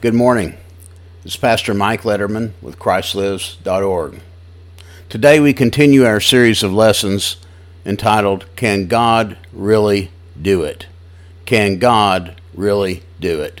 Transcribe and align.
Good 0.00 0.14
morning. 0.14 0.56
This 1.24 1.34
is 1.34 1.40
Pastor 1.40 1.74
Mike 1.74 2.02
Letterman 2.02 2.52
with 2.62 2.78
ChristLives.org. 2.78 4.20
Today 5.08 5.40
we 5.40 5.52
continue 5.52 6.04
our 6.04 6.20
series 6.20 6.62
of 6.62 6.72
lessons 6.72 7.36
entitled 7.84 8.46
Can 8.54 8.86
God 8.86 9.38
Really 9.52 10.12
Do 10.40 10.62
It? 10.62 10.86
Can 11.46 11.80
God 11.80 12.40
Really 12.54 13.02
Do 13.18 13.42
It? 13.42 13.60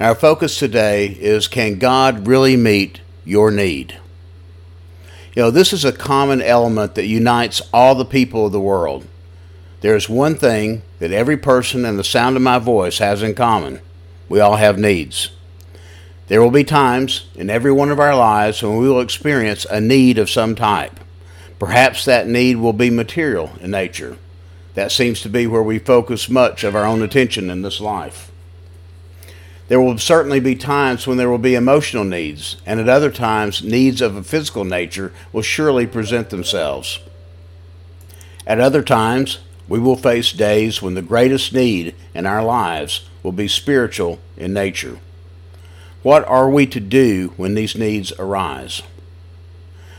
Our 0.00 0.14
focus 0.14 0.58
today 0.58 1.08
is 1.08 1.48
Can 1.48 1.78
God 1.78 2.26
Really 2.26 2.56
Meet 2.56 3.02
Your 3.26 3.50
Need? 3.50 4.00
You 5.36 5.42
know, 5.42 5.50
this 5.50 5.74
is 5.74 5.84
a 5.84 5.92
common 5.92 6.40
element 6.40 6.94
that 6.94 7.04
unites 7.04 7.60
all 7.74 7.94
the 7.94 8.06
people 8.06 8.46
of 8.46 8.52
the 8.52 8.58
world. 8.58 9.06
There 9.82 9.94
is 9.94 10.08
one 10.08 10.34
thing 10.34 10.80
that 10.98 11.12
every 11.12 11.36
person 11.36 11.84
in 11.84 11.98
the 11.98 12.04
sound 12.04 12.36
of 12.36 12.42
my 12.42 12.58
voice 12.58 13.00
has 13.00 13.22
in 13.22 13.34
common 13.34 13.82
we 14.30 14.40
all 14.40 14.56
have 14.56 14.78
needs. 14.78 15.30
There 16.28 16.42
will 16.42 16.50
be 16.50 16.64
times 16.64 17.26
in 17.34 17.48
every 17.48 17.72
one 17.72 17.90
of 17.90 17.98
our 17.98 18.14
lives 18.14 18.62
when 18.62 18.76
we 18.76 18.88
will 18.88 19.00
experience 19.00 19.64
a 19.64 19.80
need 19.80 20.18
of 20.18 20.28
some 20.28 20.54
type. 20.54 21.00
Perhaps 21.58 22.04
that 22.04 22.28
need 22.28 22.56
will 22.56 22.74
be 22.74 22.90
material 22.90 23.52
in 23.60 23.70
nature. 23.70 24.18
That 24.74 24.92
seems 24.92 25.22
to 25.22 25.30
be 25.30 25.46
where 25.46 25.62
we 25.62 25.78
focus 25.78 26.28
much 26.28 26.64
of 26.64 26.76
our 26.76 26.84
own 26.84 27.02
attention 27.02 27.48
in 27.48 27.62
this 27.62 27.80
life. 27.80 28.30
There 29.68 29.80
will 29.80 29.98
certainly 29.98 30.38
be 30.38 30.54
times 30.54 31.06
when 31.06 31.16
there 31.16 31.30
will 31.30 31.38
be 31.38 31.54
emotional 31.54 32.04
needs, 32.04 32.56
and 32.64 32.78
at 32.78 32.88
other 32.88 33.10
times, 33.10 33.62
needs 33.62 34.00
of 34.00 34.14
a 34.14 34.22
physical 34.22 34.64
nature 34.64 35.12
will 35.32 35.42
surely 35.42 35.86
present 35.86 36.30
themselves. 36.30 37.00
At 38.46 38.60
other 38.60 38.82
times, 38.82 39.40
we 39.66 39.78
will 39.78 39.96
face 39.96 40.32
days 40.32 40.80
when 40.80 40.94
the 40.94 41.02
greatest 41.02 41.52
need 41.52 41.94
in 42.14 42.24
our 42.24 42.42
lives 42.42 43.06
will 43.22 43.32
be 43.32 43.48
spiritual 43.48 44.20
in 44.36 44.52
nature. 44.52 45.00
What 46.02 46.26
are 46.28 46.48
we 46.48 46.66
to 46.66 46.80
do 46.80 47.32
when 47.36 47.54
these 47.54 47.76
needs 47.76 48.12
arise? 48.18 48.82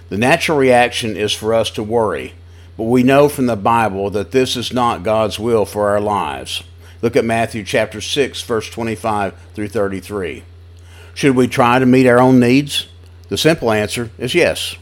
The 0.08 0.18
natural 0.18 0.58
reaction 0.58 1.18
is 1.18 1.34
for 1.34 1.54
us 1.54 1.70
to 1.72 1.84
worry, 1.84 2.34
but 2.78 2.86
we 2.86 3.04
know 3.04 3.28
from 3.28 3.48
the 3.48 3.58
Bible 3.58 4.10
that 4.12 4.32
this 4.32 4.56
is 4.56 4.74
not 4.74 5.04
God's 5.04 5.38
will 5.38 5.66
for 5.66 5.90
our 5.90 6.00
lives. 6.00 6.64
Look 7.02 7.16
at 7.16 7.26
Matthew 7.26 7.64
chapter 7.64 8.00
6 8.00 8.42
verse 8.44 8.70
25 8.70 9.34
through 9.54 9.68
33. 9.68 10.44
Should 11.14 11.36
we 11.36 11.48
try 11.48 11.80
to 11.80 11.86
meet 11.86 12.08
our 12.08 12.20
own 12.20 12.40
needs? 12.40 12.88
The 13.28 13.38
simple 13.38 13.72
answer 13.72 14.10
is 14.18 14.34
yes. 14.34 14.76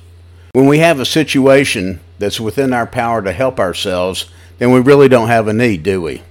When 0.54 0.68
we 0.68 0.80
have 0.80 1.00
a 1.00 1.06
situation 1.06 2.00
that's 2.20 2.40
within 2.40 2.74
our 2.74 2.88
power 2.88 3.22
to 3.24 3.32
help 3.32 3.60
ourselves, 3.60 4.26
then 4.60 4.72
we 4.72 4.80
really 4.80 5.10
don't 5.10 5.28
have 5.28 5.48
a 5.48 5.54
need, 5.54 5.84
do 5.84 6.02
we? 6.02 6.22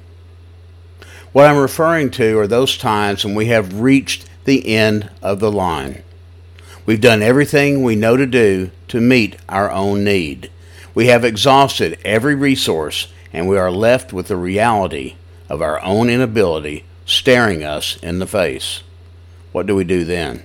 What 1.33 1.47
I'm 1.47 1.59
referring 1.59 2.11
to 2.13 2.39
are 2.39 2.47
those 2.47 2.79
times 2.79 3.25
when 3.25 3.35
we 3.35 3.47
have 3.47 3.81
reached 3.81 4.26
the 4.47 4.75
end 4.75 5.11
of 5.23 5.41
the 5.41 5.53
line. 5.53 6.03
We've 6.87 7.01
done 7.01 7.23
everything 7.23 7.83
we 7.83 7.97
know 7.97 8.17
to 8.17 8.27
do 8.27 8.71
to 8.89 9.01
meet 9.01 9.37
our 9.49 9.71
own 9.71 10.05
need. 10.05 10.51
We 10.95 11.09
have 11.09 11.25
exhausted 11.25 11.99
every 12.05 12.35
resource 12.35 13.09
and 13.33 13.49
we 13.49 13.59
are 13.59 13.71
left 13.71 14.13
with 14.13 14.29
the 14.29 14.37
reality 14.37 15.17
of 15.49 15.61
our 15.61 15.83
own 15.83 16.09
inability 16.09 16.85
staring 17.05 17.63
us 17.63 17.97
in 17.99 18.19
the 18.19 18.27
face. 18.27 18.83
What 19.53 19.67
do 19.67 19.75
we 19.75 19.85
do 19.85 20.05
then? 20.05 20.43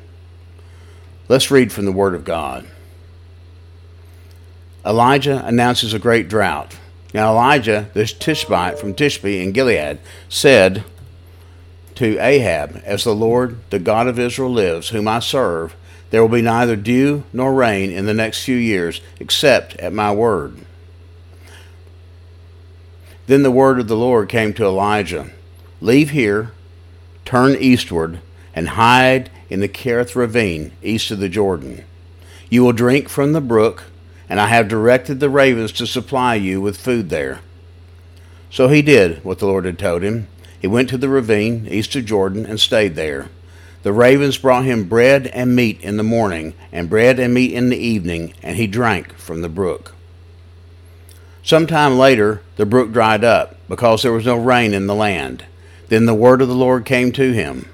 Let's 1.27 1.51
read 1.51 1.71
from 1.71 1.85
the 1.85 1.91
Word 1.91 2.13
of 2.13 2.25
God. 2.25 2.67
Elijah 4.85 5.45
announces 5.45 5.93
a 5.93 5.99
great 5.99 6.27
drought. 6.27 6.77
Now, 7.13 7.31
Elijah, 7.31 7.89
the 7.93 8.05
Tishbite 8.05 8.79
from 8.79 8.93
Tishbe 8.93 9.41
in 9.41 9.51
Gilead, 9.51 9.99
said, 10.27 10.83
to 11.95 12.17
Ahab, 12.19 12.81
As 12.85 13.03
the 13.03 13.15
Lord, 13.15 13.57
the 13.69 13.79
God 13.79 14.07
of 14.07 14.19
Israel, 14.19 14.51
lives, 14.51 14.89
whom 14.89 15.07
I 15.07 15.19
serve, 15.19 15.75
there 16.09 16.21
will 16.21 16.29
be 16.29 16.41
neither 16.41 16.75
dew 16.75 17.23
nor 17.31 17.53
rain 17.53 17.91
in 17.91 18.05
the 18.05 18.13
next 18.13 18.43
few 18.43 18.55
years, 18.55 19.01
except 19.19 19.75
at 19.77 19.93
my 19.93 20.11
word. 20.11 20.57
Then 23.27 23.43
the 23.43 23.51
word 23.51 23.79
of 23.79 23.87
the 23.87 23.95
Lord 23.95 24.27
came 24.29 24.53
to 24.53 24.65
Elijah 24.65 25.29
Leave 25.79 26.11
here, 26.11 26.51
turn 27.25 27.55
eastward, 27.55 28.19
and 28.53 28.69
hide 28.69 29.31
in 29.49 29.61
the 29.61 29.69
Kerith 29.69 30.15
ravine 30.15 30.71
east 30.83 31.11
of 31.11 31.19
the 31.19 31.29
Jordan. 31.29 31.83
You 32.49 32.63
will 32.63 32.73
drink 32.73 33.09
from 33.09 33.31
the 33.31 33.41
brook, 33.41 33.85
and 34.29 34.39
I 34.39 34.47
have 34.47 34.67
directed 34.67 35.19
the 35.19 35.29
ravens 35.29 35.71
to 35.73 35.87
supply 35.87 36.35
you 36.35 36.61
with 36.61 36.77
food 36.77 37.09
there. 37.09 37.39
So 38.49 38.67
he 38.67 38.81
did 38.81 39.23
what 39.23 39.39
the 39.39 39.47
Lord 39.47 39.65
had 39.65 39.79
told 39.79 40.03
him 40.03 40.27
he 40.61 40.67
went 40.67 40.89
to 40.89 40.97
the 40.97 41.09
ravine 41.09 41.67
east 41.71 41.95
of 41.95 42.05
Jordan 42.05 42.45
and 42.45 42.59
stayed 42.59 42.93
there. 42.95 43.29
The 43.81 43.91
ravens 43.91 44.37
brought 44.37 44.63
him 44.63 44.87
bread 44.87 45.25
and 45.27 45.55
meat 45.55 45.81
in 45.81 45.97
the 45.97 46.03
morning, 46.03 46.53
and 46.71 46.87
bread 46.87 47.19
and 47.19 47.33
meat 47.33 47.51
in 47.51 47.69
the 47.69 47.77
evening, 47.77 48.35
and 48.43 48.55
he 48.55 48.67
drank 48.67 49.15
from 49.15 49.41
the 49.41 49.49
brook. 49.49 49.95
Some 51.41 51.65
time 51.65 51.97
later, 51.97 52.43
the 52.57 52.67
brook 52.67 52.91
dried 52.91 53.23
up, 53.23 53.57
because 53.67 54.03
there 54.03 54.13
was 54.13 54.27
no 54.27 54.35
rain 54.35 54.75
in 54.75 54.85
the 54.85 54.93
land. 54.93 55.45
Then 55.87 56.05
the 56.05 56.13
word 56.13 56.43
of 56.43 56.47
the 56.47 56.53
Lord 56.53 56.85
came 56.85 57.11
to 57.13 57.31
him 57.33 57.67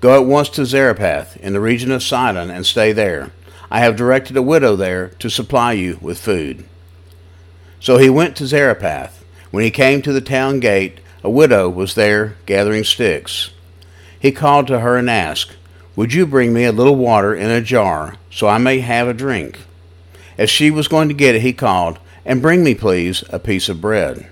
Go 0.00 0.14
at 0.18 0.26
once 0.26 0.48
to 0.50 0.64
Zarephath, 0.64 1.36
in 1.36 1.52
the 1.52 1.60
region 1.60 1.90
of 1.90 2.02
Sidon, 2.02 2.50
and 2.50 2.64
stay 2.64 2.92
there. 2.92 3.30
I 3.70 3.80
have 3.80 3.96
directed 3.96 4.36
a 4.36 4.42
widow 4.42 4.76
there 4.76 5.08
to 5.18 5.28
supply 5.28 5.72
you 5.72 5.98
with 6.00 6.18
food. 6.18 6.64
So 7.80 7.98
he 7.98 8.08
went 8.08 8.34
to 8.36 8.46
Zarephath. 8.46 9.24
When 9.50 9.62
he 9.62 9.70
came 9.70 10.00
to 10.02 10.12
the 10.12 10.20
town 10.22 10.60
gate, 10.60 11.00
a 11.24 11.30
widow 11.30 11.70
was 11.70 11.94
there 11.94 12.36
gathering 12.44 12.84
sticks. 12.84 13.50
He 14.20 14.30
called 14.30 14.66
to 14.66 14.80
her 14.80 14.98
and 14.98 15.08
asked, 15.08 15.56
Would 15.96 16.12
you 16.12 16.26
bring 16.26 16.52
me 16.52 16.64
a 16.64 16.72
little 16.72 16.96
water 16.96 17.34
in 17.34 17.50
a 17.50 17.62
jar 17.62 18.16
so 18.30 18.46
I 18.46 18.58
may 18.58 18.80
have 18.80 19.08
a 19.08 19.14
drink? 19.14 19.58
As 20.36 20.50
she 20.50 20.70
was 20.70 20.86
going 20.86 21.08
to 21.08 21.14
get 21.14 21.34
it, 21.34 21.40
he 21.40 21.54
called, 21.54 21.98
And 22.26 22.42
bring 22.42 22.62
me, 22.62 22.74
please, 22.74 23.24
a 23.30 23.38
piece 23.38 23.70
of 23.70 23.80
bread. 23.80 24.28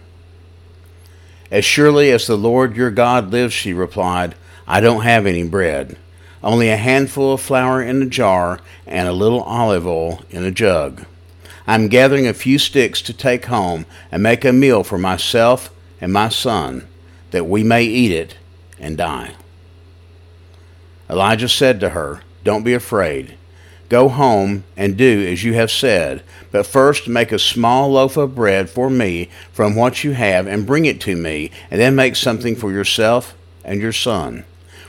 As 1.50 1.64
surely 1.64 2.10
as 2.10 2.26
the 2.26 2.36
Lord 2.36 2.76
your 2.76 2.90
God 2.90 3.30
lives, 3.30 3.54
she 3.54 3.72
replied, 3.72 4.34
I 4.66 4.80
don't 4.80 5.02
have 5.02 5.24
any 5.24 5.44
bread, 5.44 5.96
only 6.42 6.68
a 6.68 6.76
handful 6.76 7.32
of 7.32 7.40
flour 7.40 7.82
in 7.82 8.02
a 8.02 8.06
jar 8.06 8.60
and 8.86 9.08
a 9.08 9.12
little 9.12 9.42
olive 9.42 9.86
oil 9.86 10.22
in 10.30 10.44
a 10.44 10.50
jug. 10.50 11.06
I'm 11.66 11.88
gathering 11.88 12.26
a 12.26 12.34
few 12.34 12.58
sticks 12.58 13.00
to 13.02 13.14
take 13.14 13.46
home 13.46 13.86
and 14.10 14.22
make 14.22 14.44
a 14.44 14.52
meal 14.52 14.84
for 14.84 14.98
myself 14.98 15.70
and 16.02 16.12
my 16.12 16.28
son, 16.28 16.86
that 17.30 17.46
we 17.46 17.62
may 17.62 17.84
eat 17.84 18.10
it 18.10 18.36
and 18.78 18.98
die. 18.98 19.34
Elijah 21.08 21.48
said 21.48 21.78
to 21.80 21.90
her, 21.90 22.22
Don't 22.42 22.64
be 22.64 22.74
afraid. 22.74 23.38
Go 23.88 24.08
home 24.08 24.64
and 24.76 24.96
do 24.96 25.26
as 25.26 25.44
you 25.44 25.54
have 25.54 25.70
said, 25.70 26.22
but 26.50 26.66
first 26.66 27.06
make 27.06 27.30
a 27.30 27.38
small 27.38 27.92
loaf 27.92 28.16
of 28.16 28.34
bread 28.34 28.68
for 28.68 28.90
me 28.90 29.28
from 29.52 29.76
what 29.76 30.02
you 30.02 30.12
have 30.12 30.46
and 30.46 30.66
bring 30.66 30.86
it 30.86 31.00
to 31.02 31.14
me, 31.14 31.50
and 31.70 31.80
then 31.80 31.94
make 31.94 32.16
something 32.16 32.56
for 32.56 32.72
yourself 32.72 33.34
and 33.64 33.80
your 33.80 33.92
son. 33.92 34.44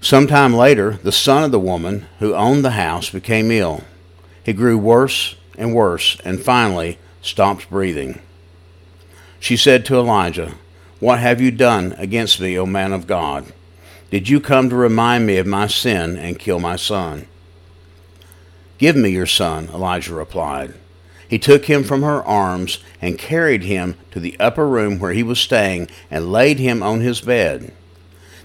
Some 0.00 0.26
time 0.26 0.54
later, 0.54 0.98
the 1.02 1.12
son 1.12 1.44
of 1.44 1.50
the 1.50 1.58
woman 1.58 2.06
who 2.18 2.34
owned 2.34 2.64
the 2.64 2.72
house 2.72 3.10
became 3.10 3.50
ill. 3.50 3.82
He 4.44 4.52
grew 4.52 4.78
worse 4.78 5.36
and 5.58 5.74
worse, 5.74 6.18
and 6.24 6.40
finally 6.40 6.98
stopped 7.22 7.70
breathing. 7.70 8.20
She 9.40 9.56
said 9.56 9.84
to 9.86 9.96
Elijah, 9.96 10.54
What 11.00 11.18
have 11.18 11.40
you 11.40 11.50
done 11.50 11.94
against 11.98 12.40
me, 12.40 12.58
O 12.58 12.66
man 12.66 12.92
of 12.92 13.06
God? 13.06 13.52
Did 14.10 14.28
you 14.28 14.40
come 14.40 14.70
to 14.70 14.76
remind 14.76 15.26
me 15.26 15.38
of 15.38 15.46
my 15.46 15.66
sin 15.66 16.16
and 16.16 16.38
kill 16.38 16.60
my 16.60 16.76
son? 16.76 17.26
Give 18.78 18.94
me 18.94 19.10
your 19.10 19.26
son, 19.26 19.68
Elijah 19.72 20.14
replied. 20.14 20.74
He 21.28 21.38
took 21.38 21.64
him 21.64 21.82
from 21.82 22.02
her 22.02 22.22
arms 22.22 22.78
and 23.02 23.18
carried 23.18 23.64
him 23.64 23.96
to 24.12 24.20
the 24.20 24.38
upper 24.38 24.68
room 24.68 24.98
where 24.98 25.12
he 25.12 25.22
was 25.22 25.40
staying 25.40 25.88
and 26.10 26.30
laid 26.30 26.58
him 26.58 26.82
on 26.82 27.00
his 27.00 27.20
bed. 27.20 27.72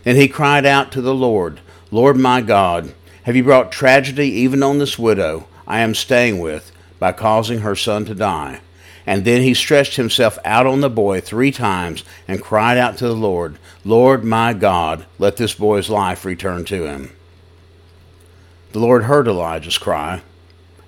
Then 0.04 0.16
he 0.16 0.28
cried 0.28 0.66
out 0.66 0.92
to 0.92 1.02
the 1.02 1.14
Lord, 1.14 1.60
Lord 1.92 2.18
my 2.18 2.42
God, 2.42 2.94
have 3.24 3.36
you 3.36 3.44
brought 3.44 3.72
tragedy 3.72 4.30
even 4.30 4.64
on 4.64 4.80
this 4.80 4.98
widow 4.98 5.48
I 5.68 5.82
am 5.82 5.94
staying 5.94 6.40
with 6.40 6.72
by 7.00 7.12
causing 7.12 7.60
her 7.60 7.76
son 7.76 8.06
to 8.06 8.16
die? 8.16 8.62
And 9.06 9.26
then 9.26 9.42
he 9.42 9.54
stretched 9.54 9.96
himself 9.96 10.38
out 10.46 10.68
on 10.68 10.82
the 10.82 10.90
boy 10.90 11.22
three 11.22 11.52
times 11.52 12.04
and 12.28 12.42
cried 12.42 12.78
out 12.78 12.98
to 12.98 13.08
the 13.08 13.16
Lord, 13.16 13.58
Lord 13.84 14.24
my 14.24 14.54
God, 14.54 15.06
let 15.20 15.38
this 15.38 15.54
boy's 15.54 15.90
life 15.90 16.24
return 16.24 16.66
to 16.66 16.86
him. 16.86 17.12
The 18.72 18.80
Lord 18.80 19.04
heard 19.04 19.28
Elijah's 19.28 19.78
cry, 19.78 20.22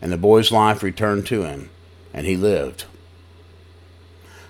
and 0.01 0.11
the 0.11 0.17
boy's 0.17 0.51
life 0.51 0.83
returned 0.83 1.25
to 1.27 1.43
him, 1.43 1.69
and 2.13 2.25
he 2.25 2.37
lived. 2.37 2.85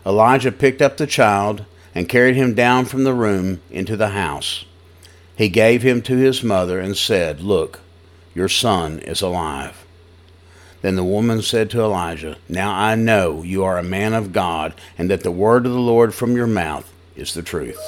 Elijah 0.05 0.51
picked 0.51 0.81
up 0.81 0.97
the 0.97 1.07
child 1.07 1.65
and 1.95 2.09
carried 2.09 2.35
him 2.35 2.53
down 2.53 2.85
from 2.85 3.03
the 3.03 3.13
room 3.13 3.61
into 3.69 3.95
the 3.95 4.09
house. 4.09 4.65
He 5.35 5.49
gave 5.49 5.81
him 5.81 6.01
to 6.03 6.17
his 6.17 6.43
mother 6.43 6.79
and 6.79 6.95
said, 6.95 7.41
Look, 7.41 7.81
your 8.35 8.49
son 8.49 8.99
is 8.99 9.21
alive. 9.21 9.85
Then 10.81 10.95
the 10.95 11.03
woman 11.03 11.41
said 11.41 11.69
to 11.71 11.81
Elijah, 11.81 12.37
Now 12.49 12.73
I 12.73 12.95
know 12.95 13.41
you 13.41 13.63
are 13.63 13.77
a 13.77 13.83
man 13.83 14.13
of 14.13 14.33
God, 14.33 14.73
and 14.97 15.09
that 15.09 15.23
the 15.23 15.31
word 15.31 15.65
of 15.65 15.71
the 15.71 15.79
Lord 15.79 16.13
from 16.13 16.35
your 16.35 16.47
mouth 16.47 16.91
is 17.15 17.33
the 17.33 17.41
truth. 17.41 17.81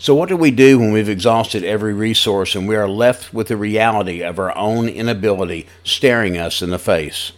So, 0.00 0.14
what 0.14 0.28
do 0.28 0.36
we 0.36 0.52
do 0.52 0.78
when 0.78 0.92
we've 0.92 1.08
exhausted 1.08 1.64
every 1.64 1.92
resource 1.92 2.54
and 2.54 2.68
we 2.68 2.76
are 2.76 2.88
left 2.88 3.34
with 3.34 3.48
the 3.48 3.56
reality 3.56 4.22
of 4.22 4.38
our 4.38 4.56
own 4.56 4.88
inability 4.88 5.66
staring 5.82 6.38
us 6.38 6.62
in 6.62 6.70
the 6.70 6.78
face? 6.78 7.32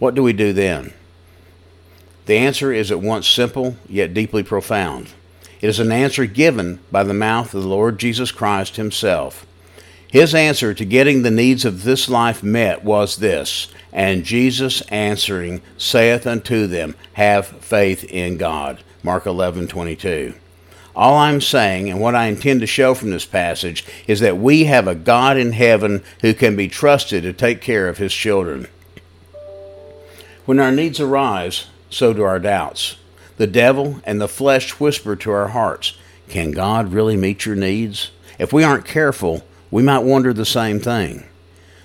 What 0.00 0.16
do 0.16 0.22
we 0.22 0.32
do 0.32 0.52
then? 0.52 0.92
The 2.30 2.38
answer 2.38 2.72
is 2.72 2.92
at 2.92 3.00
once 3.00 3.26
simple 3.26 3.74
yet 3.88 4.14
deeply 4.14 4.44
profound. 4.44 5.08
It 5.60 5.66
is 5.66 5.80
an 5.80 5.90
answer 5.90 6.26
given 6.26 6.78
by 6.92 7.02
the 7.02 7.12
mouth 7.12 7.52
of 7.52 7.62
the 7.62 7.68
Lord 7.68 7.98
Jesus 7.98 8.30
Christ 8.30 8.76
Himself. 8.76 9.44
His 10.06 10.32
answer 10.32 10.72
to 10.72 10.84
getting 10.84 11.22
the 11.22 11.32
needs 11.32 11.64
of 11.64 11.82
this 11.82 12.08
life 12.08 12.40
met 12.40 12.84
was 12.84 13.16
this 13.16 13.72
And 13.92 14.22
Jesus 14.22 14.80
answering 14.82 15.60
saith 15.76 16.24
unto 16.24 16.68
them, 16.68 16.94
Have 17.14 17.48
faith 17.48 18.04
in 18.04 18.36
God. 18.36 18.84
Mark 19.02 19.26
11 19.26 19.66
22. 19.66 20.34
All 20.94 21.18
I'm 21.18 21.40
saying, 21.40 21.90
and 21.90 22.00
what 22.00 22.14
I 22.14 22.26
intend 22.26 22.60
to 22.60 22.66
show 22.68 22.94
from 22.94 23.10
this 23.10 23.26
passage, 23.26 23.84
is 24.06 24.20
that 24.20 24.38
we 24.38 24.66
have 24.66 24.86
a 24.86 24.94
God 24.94 25.36
in 25.36 25.50
heaven 25.50 26.04
who 26.20 26.32
can 26.32 26.54
be 26.54 26.68
trusted 26.68 27.24
to 27.24 27.32
take 27.32 27.60
care 27.60 27.88
of 27.88 27.98
his 27.98 28.14
children. 28.14 28.68
When 30.46 30.60
our 30.60 30.70
needs 30.70 31.00
arise, 31.00 31.66
so 31.90 32.12
do 32.12 32.22
our 32.22 32.38
doubts. 32.38 32.96
The 33.36 33.46
devil 33.46 34.00
and 34.04 34.20
the 34.20 34.28
flesh 34.28 34.80
whisper 34.80 35.16
to 35.16 35.30
our 35.30 35.48
hearts, 35.48 35.98
Can 36.28 36.52
God 36.52 36.92
really 36.92 37.16
meet 37.16 37.44
your 37.44 37.56
needs? 37.56 38.10
If 38.38 38.52
we 38.52 38.64
aren't 38.64 38.84
careful, 38.86 39.42
we 39.70 39.82
might 39.82 39.98
wonder 39.98 40.32
the 40.32 40.46
same 40.46 40.80
thing. 40.80 41.24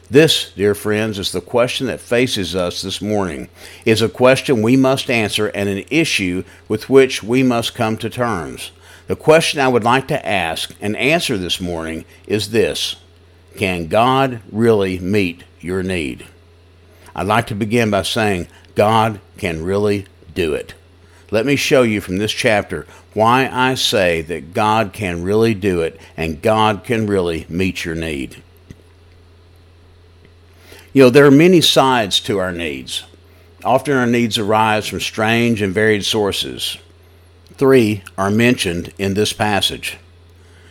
This, 0.10 0.52
dear 0.52 0.76
friends, 0.76 1.18
is 1.18 1.32
the 1.32 1.42
question 1.42 1.88
that 1.88 2.00
faces 2.00 2.56
us 2.56 2.82
this 2.82 3.02
morning. 3.02 3.50
Is 3.86 4.02
a 4.02 4.10
question 4.10 4.62
we 4.62 4.78
must 4.78 5.10
answer 5.10 5.48
and 5.48 5.68
an 5.68 5.84
issue 5.90 6.44
with 6.68 6.90
which 6.90 7.24
we 7.24 7.42
must 7.42 7.74
come 7.74 7.98
to 7.98 8.10
terms. 8.10 8.72
The 9.08 9.16
question 9.16 9.60
I 9.60 9.68
would 9.68 9.84
like 9.84 10.08
to 10.10 10.26
ask 10.26 10.76
and 10.80 10.96
answer 10.98 11.38
this 11.38 11.60
morning 11.60 12.06
is 12.28 12.52
this 12.52 12.98
Can 13.58 13.88
God 13.88 14.42
really 14.52 15.00
meet 15.00 15.44
your 15.60 15.82
need? 15.82 16.26
I'd 17.16 17.28
like 17.28 17.48
to 17.48 17.56
begin 17.56 17.90
by 17.90 18.04
saying 18.04 18.48
God 18.76 19.20
can 19.38 19.64
really 19.64 20.06
do 20.34 20.54
it. 20.54 20.74
Let 21.32 21.46
me 21.46 21.56
show 21.56 21.82
you 21.82 22.02
from 22.02 22.18
this 22.18 22.32
chapter 22.32 22.86
why 23.14 23.50
I 23.52 23.76
say 23.76 24.22
that 24.24 24.54
God 24.54 24.94
can 24.94 25.24
really 25.24 25.54
do 25.54 25.82
it 25.82 26.00
and 26.16 26.42
God 26.42 26.84
can 26.84 27.08
really 27.08 27.46
meet 27.50 27.86
your 27.86 27.96
need. 27.96 28.42
You 30.94 31.04
know, 31.04 31.10
there 31.10 31.26
are 31.26 31.32
many 31.32 31.62
sides 31.62 32.20
to 32.22 32.38
our 32.38 32.52
needs. 32.52 33.04
Often 33.64 33.98
our 33.98 34.06
needs 34.06 34.38
arise 34.38 34.88
from 34.88 35.00
strange 35.00 35.62
and 35.62 35.74
varied 35.74 36.06
sources 36.06 36.78
three 37.58 38.04
are 38.18 38.32
mentioned 38.32 38.94
in 38.98 39.14
this 39.14 39.34
passage. 39.34 39.98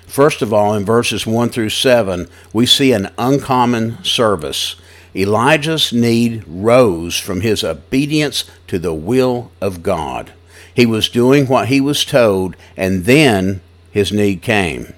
First 0.07 0.43
of 0.43 0.53
all, 0.53 0.75
in 0.75 0.85
verses 0.85 1.27
1 1.27 1.49
through 1.49 1.71
7, 1.71 2.29
we 2.53 2.67
see 2.67 2.93
an 2.93 3.11
uncommon 3.19 4.03
service. 4.05 4.77
Elijah's 5.17 5.93
need 5.93 6.43
rose 6.47 7.19
from 7.19 7.41
his 7.41 7.63
obedience 7.63 8.45
to 8.67 8.79
the 8.79 8.95
will 8.95 9.53
of 9.61 9.83
God. 9.83 10.33
He 10.75 10.87
was 10.87 11.09
doing 11.09 11.47
what 11.47 11.69
he 11.69 11.81
was 11.81 12.05
told, 12.05 12.57
and 12.77 13.05
then 13.05 13.61
his 13.93 14.13
need 14.13 14.43
came. 14.43 14.93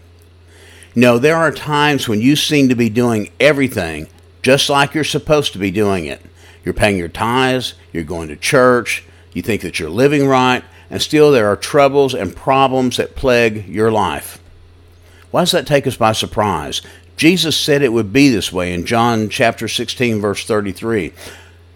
No, 0.95 1.19
there 1.19 1.37
are 1.37 1.53
times 1.53 2.09
when 2.09 2.23
you 2.23 2.37
seem 2.37 2.71
to 2.71 2.75
be 2.75 2.89
doing 2.89 3.31
everything 3.39 4.09
just 4.43 4.71
like 4.71 4.95
you're 4.95 5.05
supposed 5.05 5.53
to 5.53 5.59
be 5.59 5.71
doing 5.71 6.07
it. 6.07 6.23
You're 6.65 6.73
paying 6.73 6.97
your 6.97 7.09
tithes, 7.09 7.75
you're 7.93 8.05
going 8.05 8.29
to 8.29 8.37
church, 8.37 9.05
you 9.33 9.43
think 9.43 9.61
that 9.63 9.79
you're 9.79 9.91
living 9.91 10.27
right, 10.27 10.65
and 10.89 11.03
still 11.03 11.31
there 11.31 11.49
are 11.49 11.57
troubles 11.57 12.15
and 12.15 12.35
problems 12.35 12.97
that 12.97 13.17
plague 13.17 13.67
your 13.69 13.91
life. 13.91 14.41
Why 15.31 15.43
does 15.43 15.51
that 15.51 15.67
take 15.67 15.87
us 15.87 15.97
by 15.97 16.13
surprise? 16.13 16.81
Jesus 17.17 17.57
said 17.57 17.83
it 17.83 17.93
would 17.93 18.13
be 18.13 18.29
this 18.29 18.53
way 18.53 18.73
in 18.73 18.85
John 18.85 19.29
chapter 19.29 19.69
16 19.69 20.21
verse 20.21 20.45
33. 20.45 21.13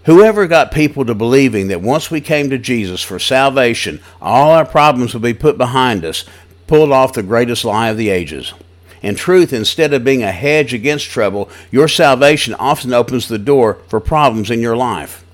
Whoever 0.05 0.47
got 0.47 0.73
people 0.73 1.05
to 1.05 1.15
believing 1.15 1.69
that 1.69 1.83
once 1.83 2.11
we 2.11 2.21
came 2.21 2.51
to 2.51 2.59
Jesus 2.59 3.03
for 3.03 3.19
salvation, 3.19 4.01
all 4.21 4.51
our 4.51 4.65
problems 4.65 5.13
would 5.13 5.23
be 5.23 5.35
put 5.35 5.59
behind 5.59 6.05
us, 6.05 6.25
pulled 6.67 6.93
off 6.93 7.13
the 7.13 7.23
greatest 7.23 7.65
lie 7.65 7.89
of 7.89 7.97
the 7.97 8.09
ages. 8.09 8.55
In 9.03 9.15
truth, 9.15 9.53
instead 9.53 9.95
of 9.95 10.05
being 10.05 10.23
a 10.23 10.33
hedge 10.33 10.75
against 10.75 11.09
trouble, 11.09 11.49
your 11.71 11.89
salvation 11.89 12.55
often 12.55 12.93
opens 12.93 13.29
the 13.29 13.39
door 13.39 13.79
for 13.89 14.01
problems 14.01 14.51
in 14.51 14.61
your 14.61 14.77
life. 14.77 15.25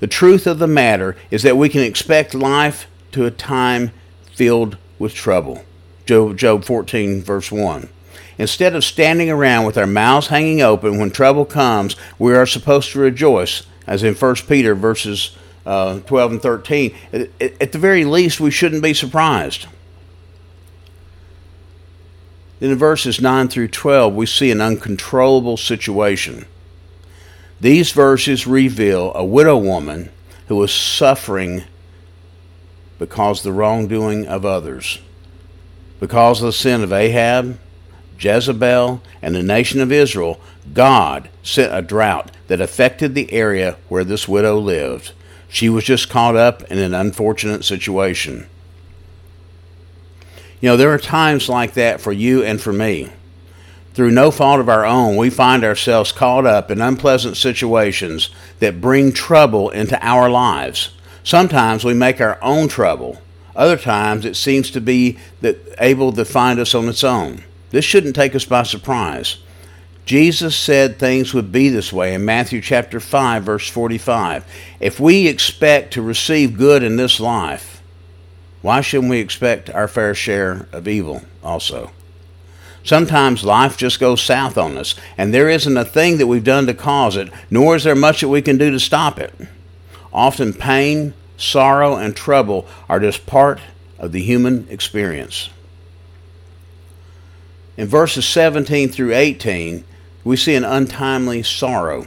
The 0.00 0.06
truth 0.06 0.46
of 0.46 0.58
the 0.58 0.66
matter 0.66 1.16
is 1.30 1.42
that 1.42 1.56
we 1.56 1.68
can 1.68 1.80
expect 1.80 2.34
life 2.34 2.86
to 3.12 3.24
a 3.24 3.30
time 3.30 3.92
filled 4.34 4.76
with 4.98 5.14
trouble. 5.14 5.64
Job, 6.04 6.36
Job 6.36 6.64
14, 6.64 7.22
verse 7.22 7.50
1. 7.50 7.88
Instead 8.38 8.74
of 8.74 8.84
standing 8.84 9.30
around 9.30 9.64
with 9.64 9.78
our 9.78 9.86
mouths 9.86 10.26
hanging 10.28 10.60
open 10.60 10.98
when 10.98 11.10
trouble 11.10 11.44
comes, 11.44 11.96
we 12.18 12.34
are 12.34 12.46
supposed 12.46 12.90
to 12.92 12.98
rejoice, 12.98 13.64
as 13.86 14.02
in 14.02 14.14
1 14.14 14.34
Peter 14.48 14.74
verses 14.74 15.36
uh, 15.66 16.00
12 16.00 16.32
and 16.32 16.42
13. 16.42 16.94
At, 17.12 17.30
at 17.40 17.72
the 17.72 17.78
very 17.78 18.04
least, 18.04 18.40
we 18.40 18.50
shouldn't 18.50 18.82
be 18.82 18.94
surprised. 18.94 19.66
In 22.60 22.74
verses 22.76 23.20
9 23.20 23.48
through 23.48 23.68
12, 23.68 24.14
we 24.14 24.26
see 24.26 24.50
an 24.50 24.60
uncontrollable 24.60 25.56
situation. 25.56 26.46
These 27.60 27.92
verses 27.92 28.46
reveal 28.46 29.12
a 29.14 29.24
widow 29.24 29.56
woman 29.56 30.10
who 30.48 30.56
was 30.56 30.72
suffering 30.72 31.64
because 32.98 33.42
the 33.42 33.52
wrongdoing 33.52 34.26
of 34.26 34.44
others. 34.44 35.00
Because 36.00 36.40
of 36.40 36.46
the 36.46 36.52
sin 36.52 36.82
of 36.82 36.92
Ahab, 36.92 37.58
Jezebel, 38.18 39.02
and 39.22 39.34
the 39.34 39.42
nation 39.42 39.80
of 39.80 39.92
Israel, 39.92 40.40
God 40.72 41.28
sent 41.42 41.74
a 41.74 41.82
drought 41.82 42.30
that 42.48 42.60
affected 42.60 43.14
the 43.14 43.32
area 43.32 43.76
where 43.88 44.04
this 44.04 44.28
widow 44.28 44.58
lived. 44.58 45.12
She 45.48 45.68
was 45.68 45.84
just 45.84 46.08
caught 46.08 46.36
up 46.36 46.62
in 46.64 46.78
an 46.78 46.94
unfortunate 46.94 47.64
situation. 47.64 48.46
You 50.60 50.70
know, 50.70 50.76
there 50.76 50.92
are 50.92 50.98
times 50.98 51.48
like 51.48 51.74
that 51.74 52.00
for 52.00 52.12
you 52.12 52.42
and 52.42 52.60
for 52.60 52.72
me. 52.72 53.10
Through 53.92 54.10
no 54.10 54.30
fault 54.32 54.58
of 54.58 54.68
our 54.68 54.84
own, 54.84 55.16
we 55.16 55.30
find 55.30 55.62
ourselves 55.62 56.10
caught 56.10 56.46
up 56.46 56.70
in 56.70 56.80
unpleasant 56.80 57.36
situations 57.36 58.30
that 58.58 58.80
bring 58.80 59.12
trouble 59.12 59.70
into 59.70 59.96
our 60.04 60.28
lives. 60.28 60.90
Sometimes 61.22 61.84
we 61.84 61.94
make 61.94 62.20
our 62.20 62.38
own 62.42 62.66
trouble. 62.66 63.20
Other 63.54 63.76
times 63.76 64.24
it 64.24 64.34
seems 64.34 64.70
to 64.72 64.80
be 64.80 65.18
that 65.42 65.58
able 65.78 66.12
to 66.12 66.24
find 66.24 66.58
us 66.58 66.74
on 66.74 66.88
its 66.88 67.04
own. 67.04 67.44
This 67.74 67.84
shouldn't 67.84 68.14
take 68.14 68.36
us 68.36 68.44
by 68.44 68.62
surprise. 68.62 69.38
Jesus 70.06 70.54
said 70.54 70.96
things 70.96 71.34
would 71.34 71.50
be 71.50 71.70
this 71.70 71.92
way 71.92 72.14
in 72.14 72.24
Matthew 72.24 72.60
chapter 72.60 73.00
5 73.00 73.42
verse 73.42 73.68
45. 73.68 74.46
If 74.78 75.00
we 75.00 75.26
expect 75.26 75.92
to 75.94 76.00
receive 76.00 76.56
good 76.56 76.84
in 76.84 76.94
this 76.94 77.18
life, 77.18 77.82
why 78.62 78.80
shouldn't 78.80 79.10
we 79.10 79.18
expect 79.18 79.70
our 79.70 79.88
fair 79.88 80.14
share 80.14 80.68
of 80.70 80.86
evil 80.86 81.22
also? 81.42 81.90
Sometimes 82.84 83.42
life 83.42 83.76
just 83.76 83.98
goes 83.98 84.22
south 84.22 84.56
on 84.56 84.76
us, 84.76 84.94
and 85.18 85.34
there 85.34 85.50
isn't 85.50 85.76
a 85.76 85.84
thing 85.84 86.18
that 86.18 86.28
we've 86.28 86.44
done 86.44 86.66
to 86.66 86.74
cause 86.74 87.16
it, 87.16 87.28
nor 87.50 87.74
is 87.74 87.82
there 87.82 87.96
much 87.96 88.20
that 88.20 88.28
we 88.28 88.40
can 88.40 88.56
do 88.56 88.70
to 88.70 88.78
stop 88.78 89.18
it. 89.18 89.34
Often 90.12 90.52
pain, 90.52 91.12
sorrow, 91.36 91.96
and 91.96 92.14
trouble 92.14 92.68
are 92.88 93.00
just 93.00 93.26
part 93.26 93.58
of 93.98 94.12
the 94.12 94.22
human 94.22 94.68
experience. 94.70 95.50
In 97.76 97.86
verses 97.88 98.26
17 98.26 98.88
through 98.88 99.14
18, 99.14 99.84
we 100.22 100.36
see 100.36 100.54
an 100.54 100.64
untimely 100.64 101.42
sorrow. 101.42 102.06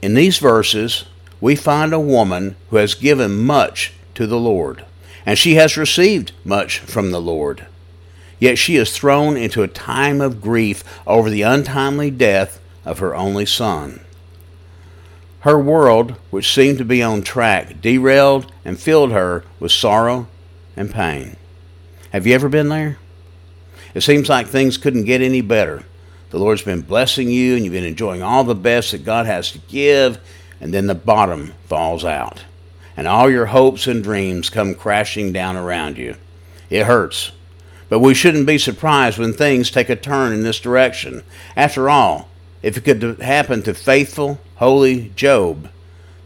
In 0.00 0.14
these 0.14 0.38
verses, 0.38 1.04
we 1.40 1.56
find 1.56 1.92
a 1.92 2.00
woman 2.00 2.56
who 2.70 2.76
has 2.76 2.94
given 2.94 3.44
much 3.44 3.92
to 4.14 4.26
the 4.26 4.38
Lord, 4.38 4.84
and 5.24 5.38
she 5.38 5.56
has 5.56 5.76
received 5.76 6.32
much 6.44 6.78
from 6.78 7.10
the 7.10 7.20
Lord. 7.20 7.66
Yet 8.38 8.58
she 8.58 8.76
is 8.76 8.96
thrown 8.96 9.36
into 9.36 9.62
a 9.62 9.68
time 9.68 10.20
of 10.20 10.40
grief 10.40 10.84
over 11.06 11.30
the 11.30 11.42
untimely 11.42 12.10
death 12.10 12.60
of 12.84 13.00
her 13.00 13.14
only 13.14 13.46
son. 13.46 14.00
Her 15.40 15.58
world, 15.58 16.12
which 16.30 16.52
seemed 16.52 16.78
to 16.78 16.84
be 16.84 17.02
on 17.02 17.22
track, 17.22 17.80
derailed 17.80 18.52
and 18.64 18.78
filled 18.78 19.12
her 19.12 19.44
with 19.58 19.72
sorrow 19.72 20.28
and 20.76 20.92
pain. 20.92 21.36
Have 22.10 22.26
you 22.26 22.34
ever 22.34 22.48
been 22.48 22.68
there? 22.68 22.98
It 23.96 24.02
seems 24.02 24.28
like 24.28 24.48
things 24.48 24.76
couldn't 24.76 25.06
get 25.06 25.22
any 25.22 25.40
better. 25.40 25.82
The 26.28 26.38
Lord's 26.38 26.60
been 26.60 26.82
blessing 26.82 27.30
you 27.30 27.56
and 27.56 27.64
you've 27.64 27.72
been 27.72 27.82
enjoying 27.82 28.22
all 28.22 28.44
the 28.44 28.54
best 28.54 28.92
that 28.92 29.06
God 29.06 29.24
has 29.24 29.50
to 29.52 29.58
give, 29.58 30.18
and 30.60 30.74
then 30.74 30.86
the 30.86 30.94
bottom 30.94 31.54
falls 31.64 32.04
out. 32.04 32.44
And 32.94 33.08
all 33.08 33.30
your 33.30 33.46
hopes 33.46 33.86
and 33.86 34.04
dreams 34.04 34.50
come 34.50 34.74
crashing 34.74 35.32
down 35.32 35.56
around 35.56 35.96
you. 35.96 36.16
It 36.68 36.84
hurts. 36.84 37.32
But 37.88 38.00
we 38.00 38.12
shouldn't 38.12 38.46
be 38.46 38.58
surprised 38.58 39.16
when 39.16 39.32
things 39.32 39.70
take 39.70 39.88
a 39.88 39.96
turn 39.96 40.34
in 40.34 40.42
this 40.42 40.60
direction. 40.60 41.22
After 41.56 41.88
all, 41.88 42.28
if 42.60 42.76
it 42.76 42.84
could 42.84 43.20
happen 43.22 43.62
to 43.62 43.72
faithful, 43.72 44.38
holy 44.56 45.10
Job, 45.16 45.70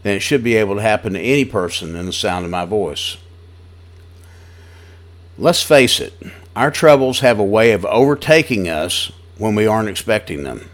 then 0.03 0.17
it 0.17 0.21
should 0.21 0.43
be 0.43 0.57
able 0.57 0.75
to 0.75 0.81
happen 0.81 1.13
to 1.13 1.21
any 1.21 1.45
person 1.45 1.95
in 1.95 2.05
the 2.05 2.11
sound 2.11 2.43
of 2.43 2.51
my 2.51 2.65
voice. 2.65 3.15
Let's 5.41 5.63
face 5.63 5.99
it, 5.99 6.13
our 6.55 6.69
troubles 6.69 7.21
have 7.21 7.39
a 7.39 7.43
way 7.43 7.71
of 7.71 7.83
overtaking 7.85 8.69
us 8.69 9.11
when 9.39 9.55
we 9.55 9.65
aren't 9.65 9.89
expecting 9.89 10.43
them. 10.43 10.69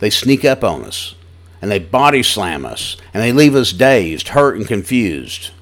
They 0.00 0.10
sneak 0.10 0.44
up 0.44 0.64
on 0.64 0.84
us, 0.84 1.14
and 1.62 1.70
they 1.70 1.78
body 1.78 2.24
slam 2.24 2.66
us, 2.66 2.96
and 3.14 3.22
they 3.22 3.30
leave 3.30 3.54
us 3.54 3.72
dazed, 3.72 4.30
hurt, 4.30 4.56
and 4.56 4.66
confused. 4.66 5.52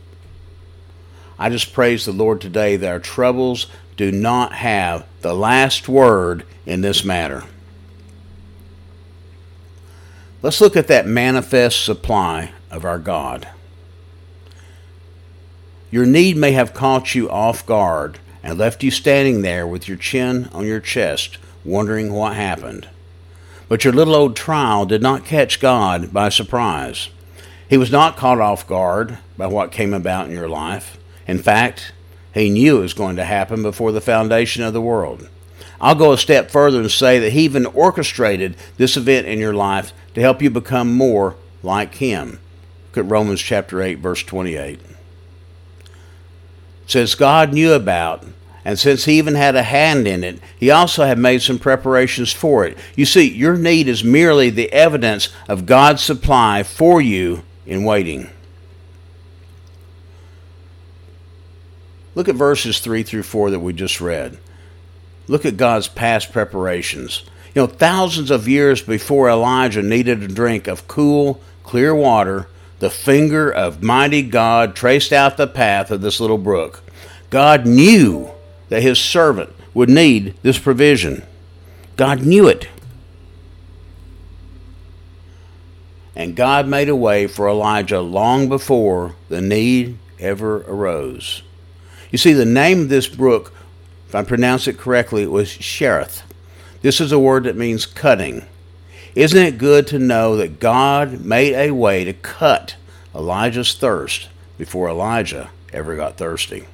I 1.38 1.50
just 1.50 1.75
praise 1.75 2.06
the 2.06 2.12
Lord 2.12 2.40
today 2.40 2.76
that 2.76 2.90
our 2.90 2.99
troubles 2.99 3.66
do 3.99 4.11
not 4.11 4.54
have 4.54 5.04
the 5.20 5.35
last 5.35 5.87
word 5.87 6.46
in 6.64 6.80
this 6.80 7.04
matter. 7.04 7.44
Let's 10.40 10.62
look 10.62 10.75
at 10.75 10.88
that 10.88 11.06
manifest 11.06 11.85
supply 11.85 12.52
of 12.70 12.87
our 12.87 12.99
God. 12.99 13.46
Your 15.90 16.07
need 16.07 16.37
may 16.37 16.52
have 16.52 16.75
caught 16.75 17.14
you 17.14 17.31
off 17.31 17.64
guard 17.64 18.19
and 18.43 18.59
left 18.59 18.83
you 18.83 18.90
standing 18.90 19.43
there 19.43 19.66
with 19.66 19.88
your 19.88 19.97
chin 19.97 20.49
on 20.52 20.66
your 20.66 20.81
chest, 20.81 21.38
wondering 21.64 22.12
what 22.12 22.35
happened. 22.35 22.88
But 23.69 23.85
your 23.85 23.93
little 23.93 24.14
old 24.14 24.37
trial 24.37 24.87
did 24.87 25.02
not 25.02 25.25
catch 25.25 25.61
God 25.61 26.12
by 26.12 26.28
surprise. 26.28 27.09
He 27.69 27.76
was 27.76 27.90
not 27.90 28.16
caught 28.16 28.40
off 28.40 28.66
guard 28.66 29.19
by 29.37 29.47
what 29.47 29.73
came 29.73 29.93
about 29.93 30.26
in 30.26 30.33
your 30.33 30.49
life. 30.49 30.99
In 31.26 31.38
fact, 31.38 31.93
he 32.33 32.50
knew 32.50 32.78
it 32.78 32.83
was 32.83 32.95
going 32.95 33.16
to 33.16 33.25
happen 33.25 33.62
before 33.62 33.93
the 33.93 34.00
foundation 34.00 34.62
of 34.62 34.73
the 34.73 34.81
world. 34.81 35.28
I'll 35.81 35.95
go 35.95 36.12
a 36.12 36.19
step 36.19 36.50
further 36.50 36.81
and 36.81 36.90
say 36.90 37.19
that 37.19 37.33
He 37.33 37.43
even 37.43 37.66
orchestrated 37.66 38.57
this 38.76 38.97
event 38.97 39.26
in 39.26 39.38
your 39.38 39.55
life 39.55 39.93
to 40.14 40.21
help 40.21 40.40
you 40.40 40.50
become 40.50 40.95
more 40.95 41.37
like 41.62 41.97
Him. 41.97 42.38
Look 42.88 43.05
at 43.05 43.11
Romans 43.11 43.40
chapter 43.40 43.83
8, 43.83 43.99
verse 43.99 44.23
28. 44.23 44.81
Says, 46.87 47.14
God 47.14 47.52
knew 47.52 47.73
about, 47.73 48.25
and 48.64 48.78
since 48.78 49.05
He 49.05 49.19
even 49.19 49.35
had 49.35 49.57
a 49.57 49.62
hand 49.62 50.07
in 50.07 50.23
it, 50.25 50.40
He 50.57 50.71
also 50.71 51.05
had 51.05 51.19
made 51.19 51.43
some 51.43 51.59
preparations 51.59 52.33
for 52.33 52.64
it. 52.64 52.78
You 52.95 53.05
see, 53.05 53.31
your 53.31 53.57
need 53.57 53.88
is 53.88 54.05
merely 54.05 54.50
the 54.50 54.73
evidence 54.73 55.28
of 55.49 55.66
God's 55.66 56.02
supply 56.02 56.62
for 56.62 57.00
you 57.00 57.43
in 57.66 57.85
waiting. 57.85 58.31
Look 62.14 62.28
at 62.28 62.35
verses 62.35 62.81
3 62.81 63.02
through 63.02 63.25
4 63.25 63.50
that 63.50 63.61
we 63.61 63.75
just 63.75 64.00
read. 64.00 64.38
Look 65.28 65.45
at 65.45 65.57
God's 65.57 65.87
past 65.87 66.33
preparations. 66.33 67.25
You 67.55 67.62
know, 67.62 67.66
thousands 67.66 68.31
of 68.31 68.49
years 68.49 68.81
before 68.81 69.28
Elijah 69.28 69.83
needed 69.83 70.23
a 70.23 70.28
drink 70.28 70.66
of 70.66 70.88
cool, 70.88 71.40
clear 71.62 71.95
water, 71.95 72.49
the 72.78 72.90
finger 72.90 73.50
of 73.50 73.83
mighty 73.83 74.23
God 74.23 74.76
traced 74.76 75.12
out 75.12 75.37
the 75.37 75.47
path 75.47 75.90
of 75.90 76.00
this 76.00 76.21
little 76.21 76.38
brook. 76.38 76.83
God 77.30 77.66
knew 77.66 78.30
that 78.68 78.83
his 78.83 78.99
servant 78.99 79.50
would 79.75 79.88
need 79.88 80.35
this 80.42 80.59
provision. 80.59 81.23
God 81.97 82.23
knew 82.23 82.47
it. 82.47 82.68
And 86.14 86.35
God 86.35 86.66
made 86.66 86.88
a 86.88 86.97
way 86.97 87.26
for 87.26 87.49
Elijah 87.49 88.00
long 88.00 88.49
before 88.49 89.16
the 89.28 89.42
need 89.42 89.99
ever 90.18 90.62
arose. 90.62 91.42
You 92.11 92.18
see, 92.18 92.33
the 92.33 92.47
name 92.47 92.83
of 92.83 92.88
this 92.88 93.06
brook, 93.06 93.52
if 94.09 94.14
I 94.14 94.23
pronounce 94.23 94.66
it 94.66 94.78
correctly, 94.78 95.26
was 95.26 95.54
Cherith. 95.54 96.23
This 96.80 97.00
is 97.00 97.12
a 97.12 97.18
word 97.18 97.45
that 97.45 97.56
means 97.56 97.85
cutting. 97.85 98.47
Isn't 99.16 99.42
it 99.42 99.56
good 99.56 99.87
to 99.87 99.99
know 99.99 100.37
that 100.37 100.61
God 100.61 101.25
made 101.25 101.54
a 101.54 101.70
way 101.70 102.04
to 102.04 102.12
cut 102.12 102.76
Elijah's 103.14 103.73
thirst 103.73 104.28
before 104.58 104.90
Elijah 104.90 105.49
ever 105.73 105.96
got 105.96 106.18
thirsty? 106.18 106.68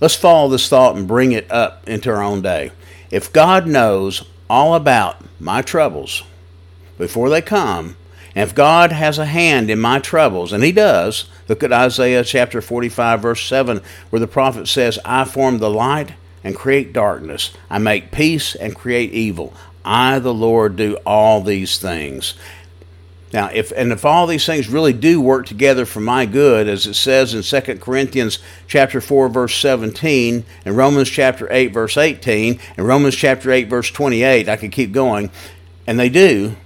Let's 0.00 0.16
follow 0.16 0.48
this 0.48 0.68
thought 0.68 0.96
and 0.96 1.06
bring 1.06 1.30
it 1.30 1.48
up 1.52 1.88
into 1.88 2.10
our 2.10 2.20
own 2.20 2.42
day. 2.42 2.72
If 3.12 3.32
God 3.32 3.68
knows 3.68 4.24
all 4.50 4.74
about 4.74 5.22
my 5.38 5.62
troubles 5.62 6.24
before 6.98 7.30
they 7.30 7.42
come, 7.42 7.96
and 8.34 8.48
if 8.48 8.56
God 8.56 8.90
has 8.90 9.18
a 9.18 9.26
hand 9.26 9.70
in 9.70 9.78
my 9.78 10.00
troubles, 10.00 10.52
and 10.52 10.64
He 10.64 10.72
does, 10.72 11.26
look 11.46 11.62
at 11.62 11.72
Isaiah 11.72 12.24
chapter 12.24 12.60
45, 12.60 13.22
verse 13.22 13.46
7, 13.46 13.80
where 14.10 14.18
the 14.18 14.26
prophet 14.26 14.66
says, 14.66 14.98
I 15.04 15.24
form 15.24 15.58
the 15.58 15.70
light 15.70 16.14
and 16.42 16.56
create 16.56 16.92
darkness. 16.92 17.52
I 17.70 17.78
make 17.78 18.10
peace 18.10 18.56
and 18.56 18.74
create 18.74 19.12
evil. 19.12 19.54
I, 19.88 20.18
the 20.18 20.34
Lord, 20.34 20.76
do 20.76 20.96
all 21.06 21.40
these 21.40 21.78
things. 21.78 22.34
Now, 23.32 23.50
if 23.52 23.72
and 23.72 23.92
if 23.92 24.04
all 24.04 24.26
these 24.26 24.46
things 24.46 24.68
really 24.68 24.92
do 24.92 25.20
work 25.20 25.46
together 25.46 25.84
for 25.84 26.00
my 26.00 26.24
good, 26.24 26.66
as 26.68 26.86
it 26.86 26.94
says 26.94 27.34
in 27.34 27.42
2 27.42 27.78
Corinthians 27.78 28.38
chapter 28.66 29.00
4, 29.00 29.28
verse 29.28 29.54
17, 29.56 30.44
and 30.64 30.76
Romans 30.76 31.10
chapter 31.10 31.46
8, 31.50 31.68
verse 31.68 31.96
18, 31.96 32.58
and 32.76 32.86
Romans 32.86 33.16
chapter 33.16 33.50
8, 33.50 33.68
verse 33.68 33.90
28, 33.90 34.48
I 34.48 34.56
could 34.56 34.72
keep 34.72 34.92
going, 34.92 35.30
and 35.86 35.98
they 35.98 36.08
do, 36.08 36.56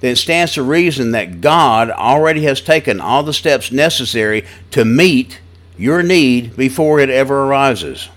then 0.00 0.12
it 0.12 0.16
stands 0.16 0.54
to 0.54 0.62
reason 0.62 1.12
that 1.12 1.40
God 1.40 1.90
already 1.90 2.44
has 2.44 2.60
taken 2.60 3.00
all 3.00 3.22
the 3.22 3.32
steps 3.32 3.70
necessary 3.70 4.44
to 4.72 4.84
meet 4.84 5.40
your 5.76 6.02
need 6.02 6.56
before 6.56 7.00
it 7.00 7.10
ever 7.10 7.44
arises. 7.44 8.08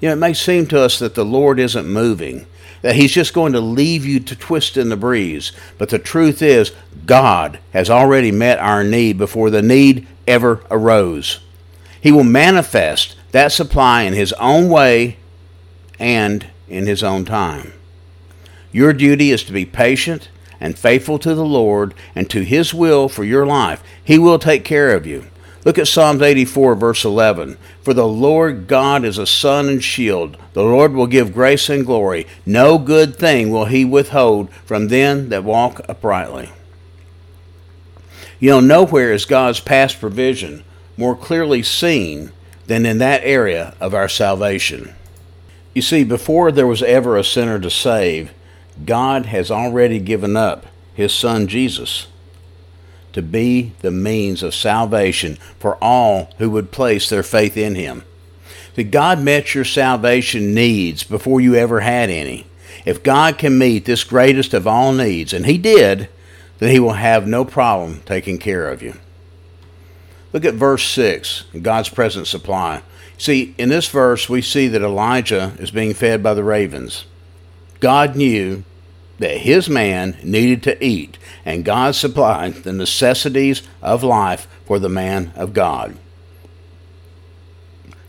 You 0.00 0.08
know, 0.08 0.14
it 0.14 0.18
may 0.18 0.34
seem 0.34 0.66
to 0.68 0.80
us 0.80 0.98
that 0.98 1.14
the 1.14 1.24
Lord 1.24 1.58
isn't 1.58 1.88
moving, 1.88 2.46
that 2.82 2.96
He's 2.96 3.12
just 3.12 3.34
going 3.34 3.52
to 3.52 3.60
leave 3.60 4.04
you 4.04 4.20
to 4.20 4.36
twist 4.36 4.76
in 4.76 4.88
the 4.88 4.96
breeze. 4.96 5.52
But 5.78 5.88
the 5.88 5.98
truth 5.98 6.42
is, 6.42 6.72
God 7.04 7.58
has 7.72 7.90
already 7.90 8.32
met 8.32 8.58
our 8.58 8.84
need 8.84 9.18
before 9.18 9.50
the 9.50 9.62
need 9.62 10.06
ever 10.26 10.62
arose. 10.70 11.40
He 12.00 12.12
will 12.12 12.24
manifest 12.24 13.16
that 13.32 13.52
supply 13.52 14.02
in 14.02 14.12
His 14.12 14.32
own 14.34 14.68
way 14.68 15.18
and 15.98 16.46
in 16.68 16.86
His 16.86 17.02
own 17.02 17.24
time. 17.24 17.72
Your 18.72 18.92
duty 18.92 19.30
is 19.30 19.42
to 19.44 19.52
be 19.52 19.64
patient 19.64 20.28
and 20.60 20.78
faithful 20.78 21.18
to 21.18 21.34
the 21.34 21.44
Lord 21.44 21.94
and 22.14 22.28
to 22.30 22.42
His 22.42 22.72
will 22.72 23.08
for 23.08 23.24
your 23.24 23.46
life, 23.46 23.82
He 24.02 24.18
will 24.18 24.38
take 24.38 24.64
care 24.64 24.94
of 24.94 25.06
you. 25.06 25.26
Look 25.66 25.78
at 25.78 25.88
Psalms 25.88 26.22
84, 26.22 26.76
verse 26.76 27.04
11. 27.04 27.58
For 27.82 27.92
the 27.92 28.06
Lord 28.06 28.68
God 28.68 29.04
is 29.04 29.18
a 29.18 29.26
sun 29.26 29.68
and 29.68 29.82
shield. 29.82 30.36
The 30.52 30.62
Lord 30.62 30.92
will 30.92 31.08
give 31.08 31.34
grace 31.34 31.68
and 31.68 31.84
glory. 31.84 32.24
No 32.46 32.78
good 32.78 33.16
thing 33.16 33.50
will 33.50 33.64
He 33.64 33.84
withhold 33.84 34.48
from 34.64 34.86
them 34.86 35.28
that 35.30 35.42
walk 35.42 35.80
uprightly. 35.88 36.50
You 38.38 38.50
know, 38.50 38.60
nowhere 38.60 39.12
is 39.12 39.24
God's 39.24 39.58
past 39.58 39.98
provision 39.98 40.62
more 40.96 41.16
clearly 41.16 41.64
seen 41.64 42.30
than 42.68 42.86
in 42.86 42.98
that 42.98 43.24
area 43.24 43.74
of 43.80 43.92
our 43.92 44.08
salvation. 44.08 44.94
You 45.74 45.82
see, 45.82 46.04
before 46.04 46.52
there 46.52 46.68
was 46.68 46.84
ever 46.84 47.16
a 47.16 47.24
sinner 47.24 47.58
to 47.58 47.70
save, 47.70 48.32
God 48.84 49.26
has 49.26 49.50
already 49.50 49.98
given 49.98 50.36
up 50.36 50.66
his 50.94 51.12
son 51.12 51.48
Jesus 51.48 52.06
to 53.16 53.22
be 53.22 53.72
the 53.80 53.90
means 53.90 54.42
of 54.42 54.54
salvation 54.54 55.36
for 55.58 55.82
all 55.82 56.28
who 56.36 56.50
would 56.50 56.70
place 56.70 57.08
their 57.08 57.22
faith 57.22 57.56
in 57.56 57.74
him. 57.74 58.04
That 58.74 58.90
God 58.90 59.18
met 59.22 59.54
your 59.54 59.64
salvation 59.64 60.52
needs 60.52 61.02
before 61.02 61.40
you 61.40 61.54
ever 61.54 61.80
had 61.80 62.10
any. 62.10 62.46
If 62.84 63.02
God 63.02 63.38
can 63.38 63.56
meet 63.56 63.86
this 63.86 64.04
greatest 64.04 64.52
of 64.52 64.66
all 64.66 64.92
needs, 64.92 65.32
and 65.32 65.46
he 65.46 65.56
did, 65.56 66.10
then 66.58 66.70
he 66.70 66.78
will 66.78 66.92
have 66.92 67.26
no 67.26 67.42
problem 67.46 68.02
taking 68.04 68.36
care 68.36 68.68
of 68.68 68.82
you. 68.82 68.96
Look 70.34 70.44
at 70.44 70.52
verse 70.52 70.86
6, 70.86 71.44
God's 71.62 71.88
present 71.88 72.26
supply. 72.26 72.82
See, 73.16 73.54
in 73.56 73.70
this 73.70 73.88
verse, 73.88 74.28
we 74.28 74.42
see 74.42 74.68
that 74.68 74.82
Elijah 74.82 75.54
is 75.58 75.70
being 75.70 75.94
fed 75.94 76.22
by 76.22 76.34
the 76.34 76.44
ravens. 76.44 77.06
God 77.80 78.14
knew 78.14 78.62
that 79.18 79.38
his 79.38 79.68
man 79.68 80.16
needed 80.22 80.62
to 80.64 80.84
eat, 80.84 81.18
and 81.44 81.64
God 81.64 81.94
supplied 81.94 82.54
the 82.56 82.72
necessities 82.72 83.62
of 83.80 84.02
life 84.02 84.46
for 84.64 84.78
the 84.78 84.88
man 84.88 85.32
of 85.34 85.52
God. 85.52 85.96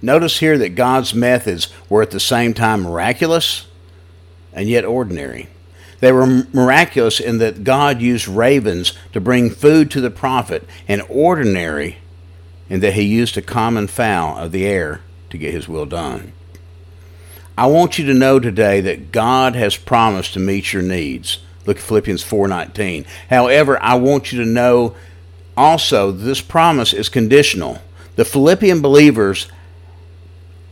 Notice 0.01 0.39
here 0.39 0.57
that 0.57 0.75
God's 0.75 1.13
methods 1.13 1.69
were 1.89 2.01
at 2.01 2.11
the 2.11 2.19
same 2.19 2.53
time 2.53 2.83
miraculous 2.83 3.67
and 4.53 4.69
yet 4.69 4.85
ordinary. 4.85 5.49
They 5.99 6.11
were 6.11 6.45
miraculous 6.53 7.19
in 7.19 7.39
that 7.39 7.63
God 7.63 8.01
used 8.01 8.27
ravens 8.27 8.93
to 9.13 9.21
bring 9.21 9.49
food 9.49 9.89
to 9.91 10.01
the 10.01 10.11
prophet, 10.11 10.67
and 10.87 11.01
ordinary 11.09 11.97
in 12.69 12.81
that 12.81 12.93
he 12.93 13.03
used 13.03 13.37
a 13.37 13.41
common 13.41 13.87
fowl 13.87 14.37
of 14.37 14.51
the 14.51 14.65
air 14.65 15.01
to 15.29 15.37
get 15.37 15.53
his 15.53 15.67
will 15.67 15.85
done. 15.85 16.33
I 17.57 17.65
want 17.65 17.97
you 17.97 18.05
to 18.05 18.13
know 18.13 18.39
today 18.39 18.81
that 18.81 19.11
God 19.11 19.55
has 19.55 19.75
promised 19.75 20.33
to 20.33 20.39
meet 20.39 20.73
your 20.73 20.83
needs. 20.83 21.39
Look 21.65 21.77
at 21.77 21.83
Philippians 21.83 22.23
4:19. 22.23 23.03
However, 23.31 23.81
I 23.81 23.95
want 23.95 24.31
you 24.31 24.43
to 24.43 24.49
know 24.49 24.93
also 25.57 26.11
this 26.11 26.39
promise 26.39 26.93
is 26.93 27.09
conditional. 27.09 27.81
The 28.15 28.25
Philippian 28.25 28.79
believers 28.81 29.47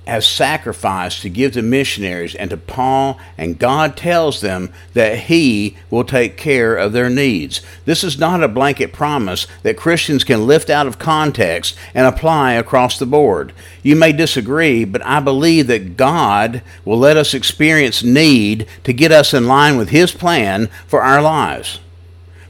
has 0.08 0.26
sacrifice 0.26 1.22
to 1.22 1.30
give 1.30 1.54
to 1.54 1.62
missionaries 1.62 2.36
and 2.36 2.50
to 2.52 2.58
Paul, 2.58 3.20
and 3.38 3.58
God 3.58 3.98
tells 3.98 4.42
them 4.42 4.72
that 4.94 5.20
He 5.20 5.78
will 5.90 6.04
take 6.04 6.38
care 6.38 6.76
of 6.76 6.94
their 6.94 7.10
needs. 7.10 7.62
This 7.86 8.04
is 8.04 8.20
not 8.20 8.44
a 8.44 8.48
blanket 8.48 8.94
promise 8.94 9.48
that 9.64 9.78
Christians 9.78 10.24
can 10.24 10.46
lift 10.46 10.70
out 10.70 10.88
of 10.88 11.00
context 11.00 11.76
and 11.94 12.06
apply 12.06 12.54
across 12.54 13.00
the 13.00 13.06
board. 13.06 13.54
You 13.82 13.96
may 13.96 14.12
disagree, 14.12 14.86
but 14.86 15.06
I 15.06 15.20
believe 15.20 15.68
that 15.68 15.98
God 15.98 16.62
will 16.84 17.00
let 17.00 17.18
us 17.18 17.34
experience 17.34 18.04
need 18.04 18.68
to 18.84 18.94
get 18.94 19.12
us 19.12 19.34
in 19.34 19.48
line 19.48 19.78
with 19.78 19.90
His 19.90 20.12
plan 20.12 20.68
for 20.88 21.02
our 21.02 21.22
lives. 21.22 21.80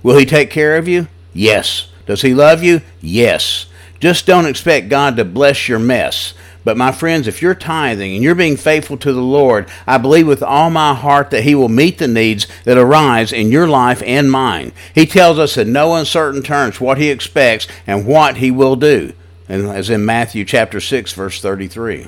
Will 0.03 0.17
He 0.17 0.25
take 0.25 0.49
care 0.49 0.77
of 0.77 0.87
you? 0.87 1.07
Yes. 1.33 1.89
Does 2.05 2.21
He 2.21 2.33
love 2.33 2.63
you? 2.63 2.81
Yes. 3.01 3.67
Just 3.99 4.25
don't 4.25 4.45
expect 4.45 4.89
God 4.89 5.15
to 5.15 5.25
bless 5.25 5.67
your 5.67 5.79
mess. 5.79 6.33
But 6.65 6.77
my 6.77 6.91
friends, 6.91 7.27
if 7.27 7.43
you're 7.43 7.53
tithing 7.53 8.15
and 8.15 8.23
you're 8.23 8.33
being 8.33 8.57
faithful 8.57 8.97
to 8.97 9.13
the 9.13 9.21
Lord, 9.21 9.69
I 9.85 9.99
believe 9.99 10.27
with 10.27 10.41
all 10.41 10.71
my 10.71 10.95
heart 10.95 11.29
that 11.29 11.43
He 11.43 11.53
will 11.53 11.69
meet 11.69 11.99
the 11.99 12.07
needs 12.07 12.47
that 12.63 12.77
arise 12.77 13.31
in 13.31 13.51
your 13.51 13.67
life 13.67 14.01
and 14.03 14.31
mine. 14.31 14.73
He 14.93 15.05
tells 15.05 15.37
us 15.37 15.57
in 15.57 15.71
no 15.71 15.93
uncertain 15.93 16.41
terms 16.41 16.81
what 16.81 16.97
He 16.97 17.11
expects 17.11 17.67
and 17.85 18.07
what 18.07 18.37
He 18.37 18.49
will 18.49 18.75
do, 18.75 19.13
and 19.47 19.67
as 19.67 19.91
in 19.91 20.03
Matthew 20.03 20.43
chapter 20.43 20.81
6, 20.81 21.13
verse 21.13 21.39
33. 21.39 22.07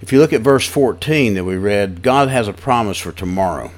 If 0.00 0.10
you 0.10 0.18
look 0.18 0.32
at 0.32 0.40
verse 0.40 0.66
14 0.66 1.34
that 1.34 1.44
we 1.44 1.56
read, 1.58 2.02
God 2.02 2.28
has 2.28 2.48
a 2.48 2.52
promise 2.54 2.96
for 2.98 3.12
tomorrow. 3.12 3.72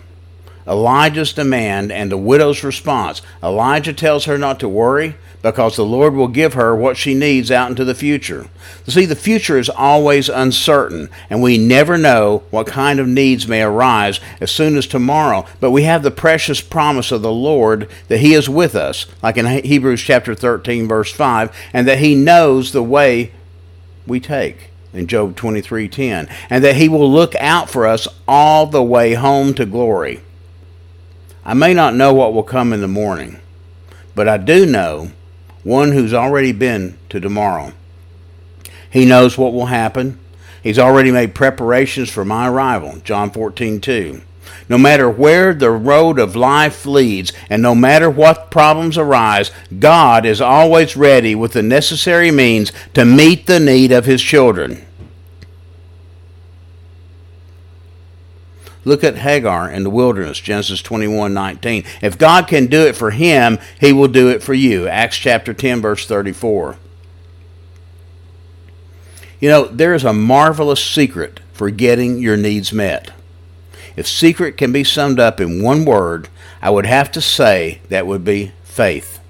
Elijah's 0.69 1.33
demand 1.33 1.91
and 1.91 2.13
the 2.13 2.19
widow's 2.19 2.63
response. 2.63 3.23
Elijah 3.43 3.93
tells 3.93 4.27
her 4.27 4.37
not 4.37 4.61
to 4.61 4.69
worry 4.69 5.17
because 5.41 5.77
the 5.77 5.85
Lord 5.85 6.15
will 6.15 6.29
give 6.29 6.55
her 6.55 6.75
what 6.75 6.97
she 6.97 7.15
needs 7.15 7.51
out 7.51 7.71
into 7.71 7.85
the 7.85 7.95
future. 7.95 8.47
See, 8.87 9.07
the 9.07 9.17
future 9.17 9.59
is 9.59 9.71
always 9.71 10.29
uncertain, 10.29 11.09
and 11.31 11.41
we 11.41 11.59
never 11.59 11.97
know 11.97 12.43
what 12.51 12.67
kind 12.67 12.99
of 12.99 13.07
needs 13.07 13.47
may 13.47 13.63
arise 13.63 14.21
as 14.41 14.51
soon 14.51 14.77
as 14.77 14.87
tomorrow. 14.87 15.47
But 15.61 15.71
we 15.71 15.85
have 15.85 16.03
the 16.03 16.11
precious 16.11 16.61
promise 16.61 17.13
of 17.13 17.23
the 17.23 17.33
Lord 17.33 17.89
that 18.09 18.19
He 18.19 18.35
is 18.35 18.49
with 18.49 18.75
us, 18.75 19.07
like 19.23 19.37
in 19.37 19.47
Hebrews 19.47 20.03
chapter 20.03 20.35
13, 20.35 20.89
verse 20.89 21.13
5, 21.13 21.55
and 21.73 21.87
that 21.87 21.99
He 21.99 22.15
knows 22.15 22.73
the 22.73 22.83
way 22.83 23.33
we 24.07 24.21
take 24.21 24.71
in 24.93 25.07
Job 25.07 25.37
23:10, 25.37 26.29
and 26.51 26.65
that 26.65 26.77
He 26.77 26.89
will 26.89 27.11
look 27.11 27.35
out 27.37 27.71
for 27.71 27.87
us 27.87 28.09
all 28.27 28.67
the 28.67 28.83
way 28.83 29.15
home 29.15 29.55
to 29.55 29.65
glory. 29.65 30.21
I 31.49 31.55
may 31.55 31.73
not 31.73 31.95
know 31.95 32.13
what 32.13 32.35
will 32.35 32.43
come 32.43 32.75
in 32.75 32.83
the 32.83 32.89
morning, 32.89 33.39
but 34.15 34.29
I 34.29 34.37
do 34.37 34.67
know 34.67 35.13
one 35.63 35.93
who's 35.93 36.13
already 36.13 36.53
been 36.53 36.99
to 37.09 37.21
tomorrow. 37.21 37.73
He 38.91 39.07
knows 39.07 39.39
what 39.39 39.55
will 39.55 39.65
happen. 39.65 40.19
He's 40.63 40.79
already 40.79 41.11
made 41.11 41.35
preparations 41.35 42.11
for 42.11 42.23
my 42.23 42.49
arrival. 42.49 42.99
John 43.03 43.31
14, 43.31 43.81
2. 43.81 44.21
No 44.69 44.77
matter 44.77 45.09
where 45.09 45.55
the 45.55 45.71
road 45.71 46.19
of 46.19 46.37
life 46.37 46.85
leads, 46.85 47.33
and 47.49 47.63
no 47.63 47.75
matter 47.75 48.11
what 48.11 48.51
problems 48.51 48.99
arise, 48.99 49.51
God 49.79 50.27
is 50.27 50.43
always 50.43 50.99
ready 50.99 51.35
with 51.35 51.55
the 51.55 51.63
necessary 51.63 52.31
means 52.31 52.73
to 52.93 53.07
meet 53.07 53.47
the 53.47 53.59
need 53.59 53.91
of 53.91 54.05
His 54.05 54.21
children. 54.21 54.85
Look 58.85 59.05
at 59.05 59.17
Hagar 59.17 59.71
in 59.71 59.83
the 59.83 59.91
wilderness, 59.91 60.39
Genesis 60.41 60.81
21 60.83 61.35
19. 61.35 61.85
If 62.01 62.17
God 62.17 62.47
can 62.47 62.67
do 62.67 62.87
it 62.87 62.97
for 62.97 63.11
him, 63.11 63.59
he 63.81 63.93
will 63.93 64.09
do 64.09 64.29
it 64.29 64.43
for 64.43 64.55
you. 64.55 64.89
Acts 64.89 65.17
chapter 65.17 65.53
10, 65.53 65.81
verse 65.81 66.07
34. 66.07 66.77
You 69.41 69.49
know, 69.49 69.67
there 69.67 69.95
is 69.95 70.05
a 70.05 70.13
marvelous 70.13 70.85
secret 70.85 71.41
for 71.53 71.71
getting 71.71 72.19
your 72.19 72.37
needs 72.37 72.73
met. 72.73 73.13
If 73.97 74.07
secret 74.07 74.57
can 74.57 74.73
be 74.73 74.85
summed 74.85 75.21
up 75.21 75.41
in 75.41 75.63
one 75.63 75.85
word, 75.85 76.29
I 76.63 76.71
would 76.71 76.87
have 76.87 77.11
to 77.13 77.21
say 77.21 77.81
that 77.89 78.07
would 78.07 78.25
be 78.25 78.53
faith. 78.63 79.21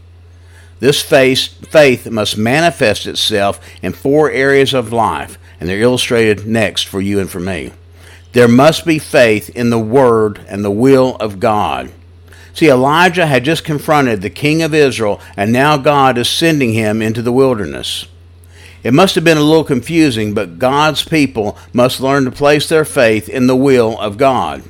This 0.81 1.03
faith, 1.03 1.67
faith 1.67 2.09
must 2.11 2.39
manifest 2.39 3.07
itself 3.07 3.61
in 3.83 3.93
four 3.93 4.31
areas 4.31 4.75
of 4.75 4.93
life, 4.93 5.39
and 5.59 5.69
they're 5.69 5.81
illustrated 5.81 6.47
next 6.47 6.83
for 6.83 7.01
you 7.01 7.19
and 7.19 7.29
for 7.29 7.41
me. 7.41 7.73
There 8.33 8.49
must 8.49 8.85
be 8.85 8.99
faith 8.99 9.49
in 9.51 9.71
the 9.71 9.79
Word 9.79 10.45
and 10.49 10.65
the 10.65 10.71
will 10.71 11.17
of 11.17 11.41
God. 11.41 11.93
See, 12.53 12.69
Elijah 12.69 13.27
had 13.27 13.45
just 13.45 13.65
confronted 13.65 14.21
the 14.21 14.31
king 14.31 14.63
of 14.63 14.75
Israel, 14.75 15.21
and 15.37 15.53
now 15.53 15.77
God 15.77 16.19
is 16.19 16.29
sending 16.29 16.73
him 16.73 17.01
into 17.01 17.23
the 17.23 17.33
wilderness. 17.33 18.07
It 18.83 18.95
must 18.95 19.15
have 19.15 19.25
been 19.25 19.39
a 19.39 19.43
little 19.43 19.65
confusing, 19.65 20.35
but 20.35 20.59
God's 20.59 21.05
people 21.05 21.57
must 21.73 22.01
learn 22.01 22.25
to 22.25 22.31
place 22.31 22.69
their 22.69 22.85
faith 22.85 23.29
in 23.29 23.47
the 23.47 23.57
will 23.57 23.99
of 23.99 24.19
God. 24.19 24.63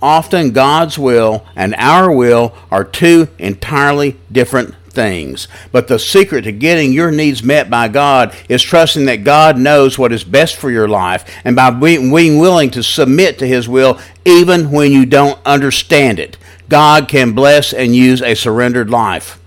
Often, 0.00 0.50
God's 0.50 0.98
will 0.98 1.46
and 1.54 1.74
our 1.76 2.12
will 2.12 2.54
are 2.70 2.84
two 2.84 3.28
entirely 3.38 4.18
different 4.30 4.74
things. 4.92 5.48
But 5.72 5.88
the 5.88 5.98
secret 5.98 6.42
to 6.42 6.52
getting 6.52 6.92
your 6.92 7.10
needs 7.10 7.42
met 7.42 7.68
by 7.68 7.88
God 7.88 8.34
is 8.48 8.62
trusting 8.62 9.06
that 9.06 9.24
God 9.24 9.58
knows 9.58 9.98
what 9.98 10.12
is 10.12 10.24
best 10.24 10.56
for 10.56 10.70
your 10.70 10.88
life 10.88 11.28
and 11.44 11.56
by 11.56 11.70
being 11.70 12.10
willing 12.10 12.70
to 12.70 12.82
submit 12.82 13.38
to 13.38 13.48
His 13.48 13.68
will 13.68 13.98
even 14.24 14.70
when 14.70 14.92
you 14.92 15.04
don't 15.04 15.40
understand 15.44 16.18
it. 16.18 16.36
God 16.68 17.08
can 17.08 17.32
bless 17.32 17.72
and 17.72 17.94
use 17.94 18.22
a 18.22 18.34
surrendered 18.34 18.88
life. 18.88 19.40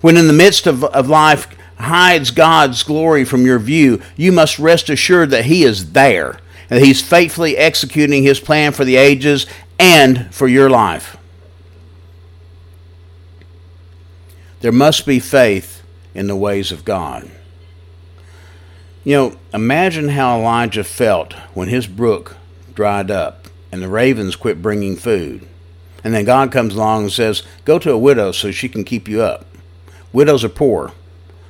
When 0.00 0.16
in 0.16 0.26
the 0.26 0.32
midst 0.32 0.66
of, 0.66 0.84
of 0.84 1.08
life 1.08 1.48
hides 1.78 2.30
God's 2.30 2.82
glory 2.82 3.24
from 3.24 3.46
your 3.46 3.58
view, 3.58 4.02
you 4.16 4.32
must 4.32 4.58
rest 4.58 4.90
assured 4.90 5.30
that 5.30 5.46
He 5.46 5.64
is 5.64 5.92
there 5.92 6.38
and 6.68 6.80
that 6.80 6.86
He's 6.86 7.02
faithfully 7.02 7.56
executing 7.56 8.22
His 8.22 8.40
plan 8.40 8.72
for 8.72 8.84
the 8.84 8.96
ages 8.96 9.46
and 9.78 10.32
for 10.34 10.46
your 10.46 10.68
life. 10.68 11.16
There 14.64 14.72
must 14.72 15.04
be 15.04 15.20
faith 15.20 15.82
in 16.14 16.26
the 16.26 16.34
ways 16.34 16.72
of 16.72 16.86
God. 16.86 17.30
You 19.04 19.14
know, 19.14 19.36
imagine 19.52 20.08
how 20.08 20.38
Elijah 20.38 20.84
felt 20.84 21.34
when 21.52 21.68
his 21.68 21.86
brook 21.86 22.38
dried 22.72 23.10
up 23.10 23.48
and 23.70 23.82
the 23.82 23.90
ravens 23.90 24.36
quit 24.36 24.62
bringing 24.62 24.96
food. 24.96 25.46
And 26.02 26.14
then 26.14 26.24
God 26.24 26.50
comes 26.50 26.74
along 26.74 27.02
and 27.02 27.12
says, 27.12 27.42
Go 27.66 27.78
to 27.78 27.92
a 27.92 27.98
widow 27.98 28.32
so 28.32 28.50
she 28.50 28.70
can 28.70 28.84
keep 28.84 29.06
you 29.06 29.20
up. 29.20 29.44
Widows 30.14 30.44
are 30.44 30.48
poor. 30.48 30.92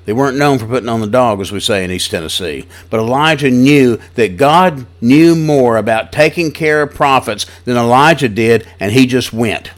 They 0.07 0.13
weren't 0.13 0.37
known 0.37 0.59
for 0.59 0.67
putting 0.67 0.89
on 0.89 1.01
the 1.01 1.07
dog, 1.07 1.41
as 1.41 1.53
we 1.53 1.61
say 1.61 1.85
in 1.85 1.93
East 1.93 2.11
Tennessee. 2.11 2.67
But 2.91 2.99
Elijah 2.99 3.49
knew 3.49 4.01
that 4.17 4.37
God 4.37 4.87
knew 5.01 5.37
more 5.37 5.77
about 5.77 6.11
taking 6.11 6.51
care 6.51 6.83
of 6.83 6.97
prophets 6.97 7.47
than 7.65 7.77
Elijah 7.77 8.29
did, 8.29 8.67
and 8.81 8.91
he 8.91 9.07
just 9.07 9.33
went. 9.33 9.71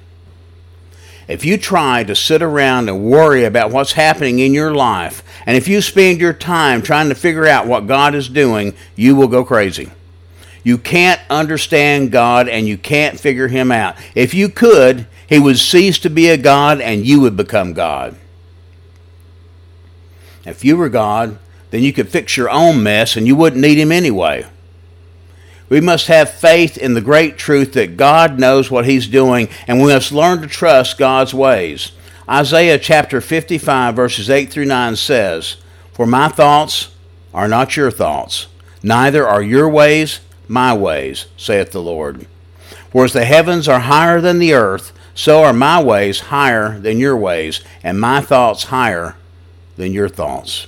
If 1.28 1.44
you 1.44 1.58
try 1.58 2.04
to 2.04 2.14
sit 2.14 2.40
around 2.40 2.88
and 2.88 3.02
worry 3.02 3.44
about 3.44 3.72
what's 3.72 3.92
happening 3.92 4.38
in 4.38 4.54
your 4.54 4.74
life, 4.74 5.24
and 5.44 5.56
if 5.56 5.66
you 5.66 5.80
spend 5.80 6.20
your 6.20 6.32
time 6.32 6.82
trying 6.82 7.08
to 7.08 7.16
figure 7.16 7.46
out 7.46 7.66
what 7.66 7.88
God 7.88 8.14
is 8.14 8.28
doing, 8.28 8.74
you 8.94 9.16
will 9.16 9.26
go 9.26 9.44
crazy. 9.44 9.90
You 10.62 10.78
can't 10.78 11.20
understand 11.28 12.12
God 12.12 12.48
and 12.48 12.66
you 12.66 12.78
can't 12.78 13.18
figure 13.18 13.48
Him 13.48 13.72
out. 13.72 13.96
If 14.14 14.34
you 14.34 14.48
could, 14.48 15.06
He 15.28 15.38
would 15.38 15.58
cease 15.58 15.98
to 16.00 16.10
be 16.10 16.28
a 16.28 16.36
God 16.36 16.80
and 16.80 17.06
you 17.06 17.20
would 17.20 17.36
become 17.36 17.72
God. 17.72 18.16
If 20.44 20.64
you 20.64 20.76
were 20.76 20.88
God, 20.88 21.38
then 21.70 21.82
you 21.82 21.92
could 21.92 22.08
fix 22.08 22.36
your 22.36 22.50
own 22.50 22.82
mess 22.82 23.16
and 23.16 23.26
you 23.26 23.34
wouldn't 23.34 23.62
need 23.62 23.78
Him 23.78 23.90
anyway. 23.90 24.46
We 25.68 25.80
must 25.80 26.06
have 26.06 26.30
faith 26.30 26.78
in 26.78 26.94
the 26.94 27.00
great 27.00 27.36
truth 27.38 27.72
that 27.72 27.96
God 27.96 28.38
knows 28.38 28.70
what 28.70 28.86
He's 28.86 29.08
doing, 29.08 29.48
and 29.66 29.80
we 29.80 29.92
must 29.92 30.12
learn 30.12 30.40
to 30.42 30.46
trust 30.46 30.98
God's 30.98 31.34
ways. 31.34 31.92
Isaiah 32.28 32.78
chapter 32.78 33.20
55, 33.20 33.94
verses 33.94 34.30
8 34.30 34.50
through 34.50 34.66
9 34.66 34.96
says, 34.96 35.56
For 35.92 36.06
my 36.06 36.28
thoughts 36.28 36.90
are 37.34 37.48
not 37.48 37.76
your 37.76 37.90
thoughts, 37.90 38.46
neither 38.82 39.26
are 39.26 39.42
your 39.42 39.68
ways 39.68 40.20
my 40.48 40.72
ways, 40.74 41.26
saith 41.36 41.72
the 41.72 41.82
Lord. 41.82 42.26
For 42.90 43.04
as 43.04 43.12
the 43.12 43.24
heavens 43.24 43.68
are 43.68 43.80
higher 43.80 44.20
than 44.20 44.38
the 44.38 44.54
earth, 44.54 44.92
so 45.14 45.42
are 45.42 45.52
my 45.52 45.82
ways 45.82 46.20
higher 46.20 46.78
than 46.78 46.98
your 46.98 47.16
ways, 47.16 47.60
and 47.82 48.00
my 48.00 48.20
thoughts 48.20 48.64
higher 48.64 49.16
than 49.76 49.92
your 49.92 50.08
thoughts. 50.08 50.66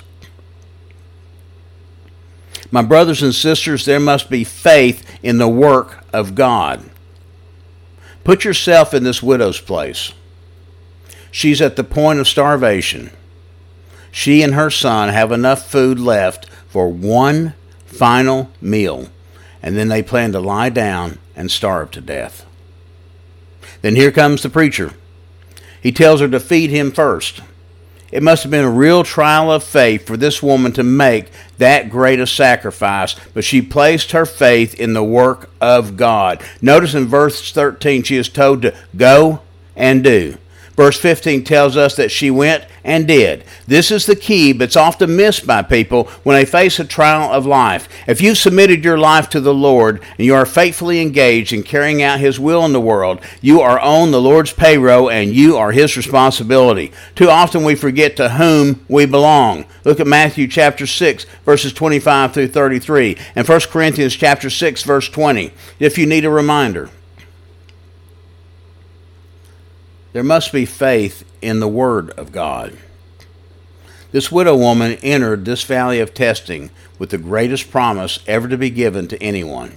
My 2.70 2.82
brothers 2.82 3.22
and 3.22 3.34
sisters, 3.34 3.84
there 3.84 4.00
must 4.00 4.28
be 4.28 4.44
faith 4.44 5.04
in 5.22 5.38
the 5.38 5.48
work 5.48 6.04
of 6.12 6.34
God. 6.34 6.88
Put 8.24 8.44
yourself 8.44 8.92
in 8.92 9.04
this 9.04 9.22
widow's 9.22 9.60
place. 9.60 10.12
She's 11.30 11.62
at 11.62 11.76
the 11.76 11.84
point 11.84 12.18
of 12.18 12.28
starvation. 12.28 13.10
She 14.10 14.42
and 14.42 14.54
her 14.54 14.70
son 14.70 15.08
have 15.08 15.32
enough 15.32 15.70
food 15.70 15.98
left 15.98 16.46
for 16.68 16.88
one 16.88 17.54
final 17.86 18.50
meal, 18.60 19.08
and 19.62 19.76
then 19.76 19.88
they 19.88 20.02
plan 20.02 20.32
to 20.32 20.40
lie 20.40 20.68
down 20.68 21.18
and 21.34 21.50
starve 21.50 21.90
to 21.92 22.00
death. 22.00 22.44
Then 23.80 23.96
here 23.96 24.12
comes 24.12 24.42
the 24.42 24.50
preacher. 24.50 24.92
He 25.80 25.92
tells 25.92 26.20
her 26.20 26.28
to 26.28 26.40
feed 26.40 26.70
him 26.70 26.90
first. 26.90 27.40
It 28.10 28.22
must 28.22 28.42
have 28.42 28.50
been 28.50 28.64
a 28.64 28.70
real 28.70 29.04
trial 29.04 29.52
of 29.52 29.62
faith 29.62 30.06
for 30.06 30.16
this 30.16 30.42
woman 30.42 30.72
to 30.72 30.82
make 30.82 31.26
that 31.58 31.90
great 31.90 32.20
a 32.20 32.26
sacrifice, 32.26 33.14
but 33.34 33.44
she 33.44 33.60
placed 33.60 34.12
her 34.12 34.24
faith 34.24 34.74
in 34.80 34.94
the 34.94 35.04
work 35.04 35.50
of 35.60 35.96
God. 35.96 36.42
Notice 36.62 36.94
in 36.94 37.06
verse 37.06 37.52
13, 37.52 38.02
she 38.02 38.16
is 38.16 38.28
told 38.28 38.62
to 38.62 38.74
go 38.96 39.40
and 39.76 40.02
do. 40.02 40.38
Verse 40.78 40.96
15 40.96 41.42
tells 41.42 41.76
us 41.76 41.96
that 41.96 42.12
she 42.12 42.30
went 42.30 42.64
and 42.84 43.08
did. 43.08 43.42
This 43.66 43.90
is 43.90 44.06
the 44.06 44.14
key, 44.14 44.52
but 44.52 44.66
it's 44.66 44.76
often 44.76 45.16
missed 45.16 45.44
by 45.44 45.60
people 45.60 46.04
when 46.22 46.36
they 46.36 46.44
face 46.44 46.78
a 46.78 46.84
trial 46.84 47.32
of 47.32 47.44
life. 47.44 47.88
If 48.06 48.20
you've 48.20 48.38
submitted 48.38 48.84
your 48.84 48.96
life 48.96 49.28
to 49.30 49.40
the 49.40 49.52
Lord 49.52 50.00
and 50.16 50.24
you 50.24 50.36
are 50.36 50.46
faithfully 50.46 51.00
engaged 51.02 51.52
in 51.52 51.64
carrying 51.64 52.00
out 52.00 52.20
His 52.20 52.38
will 52.38 52.64
in 52.64 52.72
the 52.72 52.80
world, 52.80 53.20
you 53.40 53.60
are 53.60 53.80
on 53.80 54.12
the 54.12 54.20
Lord's 54.20 54.52
payroll 54.52 55.10
and 55.10 55.34
you 55.34 55.56
are 55.56 55.72
His 55.72 55.96
responsibility. 55.96 56.92
Too 57.16 57.28
often 57.28 57.64
we 57.64 57.74
forget 57.74 58.14
to 58.14 58.28
whom 58.28 58.86
we 58.88 59.04
belong. 59.04 59.64
Look 59.82 59.98
at 59.98 60.06
Matthew 60.06 60.46
chapter 60.46 60.86
6, 60.86 61.26
verses 61.44 61.72
25 61.72 62.34
through 62.34 62.48
33, 62.48 63.18
and 63.34 63.48
1 63.48 63.60
Corinthians 63.62 64.14
chapter 64.14 64.48
6, 64.48 64.84
verse 64.84 65.08
20, 65.08 65.50
if 65.80 65.98
you 65.98 66.06
need 66.06 66.24
a 66.24 66.30
reminder. 66.30 66.88
There 70.12 70.22
must 70.22 70.52
be 70.52 70.64
faith 70.64 71.24
in 71.42 71.60
the 71.60 71.68
Word 71.68 72.10
of 72.10 72.32
God. 72.32 72.76
This 74.10 74.32
widow 74.32 74.56
woman 74.56 74.92
entered 75.02 75.44
this 75.44 75.64
valley 75.64 76.00
of 76.00 76.14
testing 76.14 76.70
with 76.98 77.10
the 77.10 77.18
greatest 77.18 77.70
promise 77.70 78.20
ever 78.26 78.48
to 78.48 78.56
be 78.56 78.70
given 78.70 79.06
to 79.08 79.22
anyone. 79.22 79.76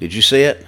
Did 0.00 0.12
you 0.12 0.22
see 0.22 0.42
it? 0.42 0.66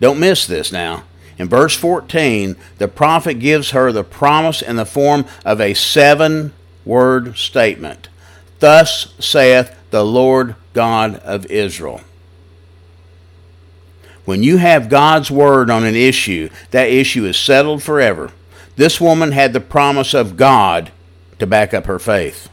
Don't 0.00 0.20
miss 0.20 0.46
this 0.46 0.70
now. 0.70 1.04
In 1.36 1.48
verse 1.48 1.76
14, 1.76 2.54
the 2.78 2.86
prophet 2.86 3.34
gives 3.34 3.70
her 3.70 3.90
the 3.90 4.04
promise 4.04 4.62
in 4.62 4.76
the 4.76 4.86
form 4.86 5.26
of 5.44 5.60
a 5.60 5.74
seven 5.74 6.52
word 6.84 7.36
statement 7.36 8.08
Thus 8.60 9.14
saith 9.18 9.74
the 9.90 10.04
Lord 10.04 10.54
God 10.72 11.16
of 11.16 11.46
Israel. 11.46 12.00
When 14.24 14.42
you 14.42 14.56
have 14.56 14.88
God's 14.88 15.30
word 15.30 15.70
on 15.70 15.84
an 15.84 15.94
issue, 15.94 16.48
that 16.70 16.88
issue 16.88 17.26
is 17.26 17.36
settled 17.36 17.82
forever. 17.82 18.30
This 18.76 19.00
woman 19.00 19.32
had 19.32 19.52
the 19.52 19.60
promise 19.60 20.14
of 20.14 20.36
God 20.36 20.90
to 21.38 21.46
back 21.46 21.72
up 21.72 21.86
her 21.86 21.98
faith. 21.98 22.48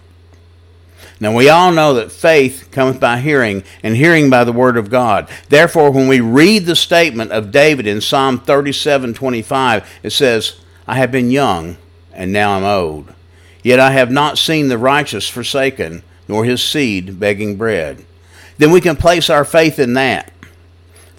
Now 1.19 1.35
we 1.35 1.49
all 1.49 1.71
know 1.71 1.93
that 1.93 2.11
faith 2.11 2.69
cometh 2.71 2.99
by 2.99 3.19
hearing, 3.19 3.63
and 3.83 3.95
hearing 3.95 4.31
by 4.31 4.43
the 4.43 4.51
word 4.51 4.75
of 4.75 4.89
God. 4.89 5.27
Therefore, 5.49 5.91
when 5.91 6.07
we 6.07 6.19
read 6.19 6.65
the 6.65 6.75
statement 6.75 7.31
of 7.31 7.51
David 7.51 7.85
in 7.85 8.01
Psalm 8.01 8.39
37:25, 8.39 9.83
it 10.01 10.11
says, 10.11 10.53
"I 10.87 10.95
have 10.95 11.11
been 11.11 11.29
young, 11.29 11.77
and 12.13 12.33
now 12.33 12.53
I 12.53 12.57
am 12.57 12.63
old, 12.63 13.13
yet 13.61 13.79
I 13.79 13.91
have 13.91 14.09
not 14.09 14.39
seen 14.39 14.67
the 14.67 14.79
righteous 14.79 15.29
forsaken, 15.29 16.01
nor 16.27 16.43
his 16.43 16.63
seed 16.63 17.19
begging 17.19 17.55
bread." 17.55 17.99
Then 18.57 18.71
we 18.71 18.81
can 18.81 18.95
place 18.95 19.29
our 19.29 19.45
faith 19.45 19.77
in 19.77 19.93
that. 19.93 20.30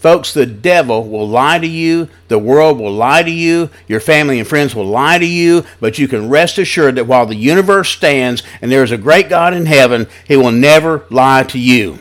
Folks, 0.03 0.35
the 0.35 0.47
devil 0.47 1.09
will 1.09 1.29
lie 1.29 1.61
to 1.61 1.67
you, 1.67 2.09
the 2.27 2.37
world 2.37 2.81
will 2.81 2.91
lie 2.91 3.23
to 3.23 3.31
you, 3.31 3.71
your 3.87 4.01
family 4.01 4.41
and 4.41 4.49
friends 4.49 4.75
will 4.75 4.85
lie 4.85 5.17
to 5.17 5.25
you, 5.25 5.65
but 5.79 5.97
you 5.97 6.09
can 6.09 6.29
rest 6.29 6.59
assured 6.59 6.97
that 6.97 7.07
while 7.07 7.25
the 7.25 7.37
universe 7.37 7.89
stands 7.89 8.43
and 8.61 8.69
there 8.69 8.83
is 8.83 8.91
a 8.91 8.99
great 8.99 9.29
God 9.29 9.55
in 9.55 9.67
heaven, 9.67 10.09
he 10.27 10.37
will 10.37 10.51
never 10.51 11.05
lie 11.09 11.45
to 11.45 11.57
you. 11.57 12.01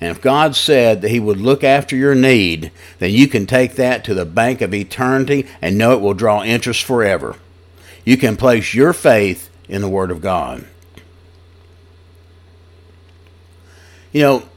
And 0.00 0.10
if 0.10 0.20
God 0.20 0.56
said 0.56 1.02
that 1.02 1.12
He 1.12 1.20
would 1.20 1.38
look 1.38 1.62
after 1.62 1.94
your 1.94 2.16
need, 2.16 2.72
then 2.98 3.12
you 3.12 3.28
can 3.28 3.46
take 3.46 3.76
that 3.76 4.02
to 4.02 4.14
the 4.14 4.24
bank 4.24 4.60
of 4.60 4.74
eternity 4.74 5.46
and 5.60 5.78
know 5.78 5.92
it 5.92 6.00
will 6.00 6.14
draw 6.14 6.42
interest 6.42 6.82
forever. 6.82 7.36
You 8.04 8.16
can 8.16 8.36
place 8.36 8.74
your 8.74 8.92
faith 8.92 9.48
in 9.68 9.82
the 9.82 9.88
Word 9.88 10.10
of 10.10 10.20
God. 10.20 10.66
You 14.10 14.22
know, 14.22 14.48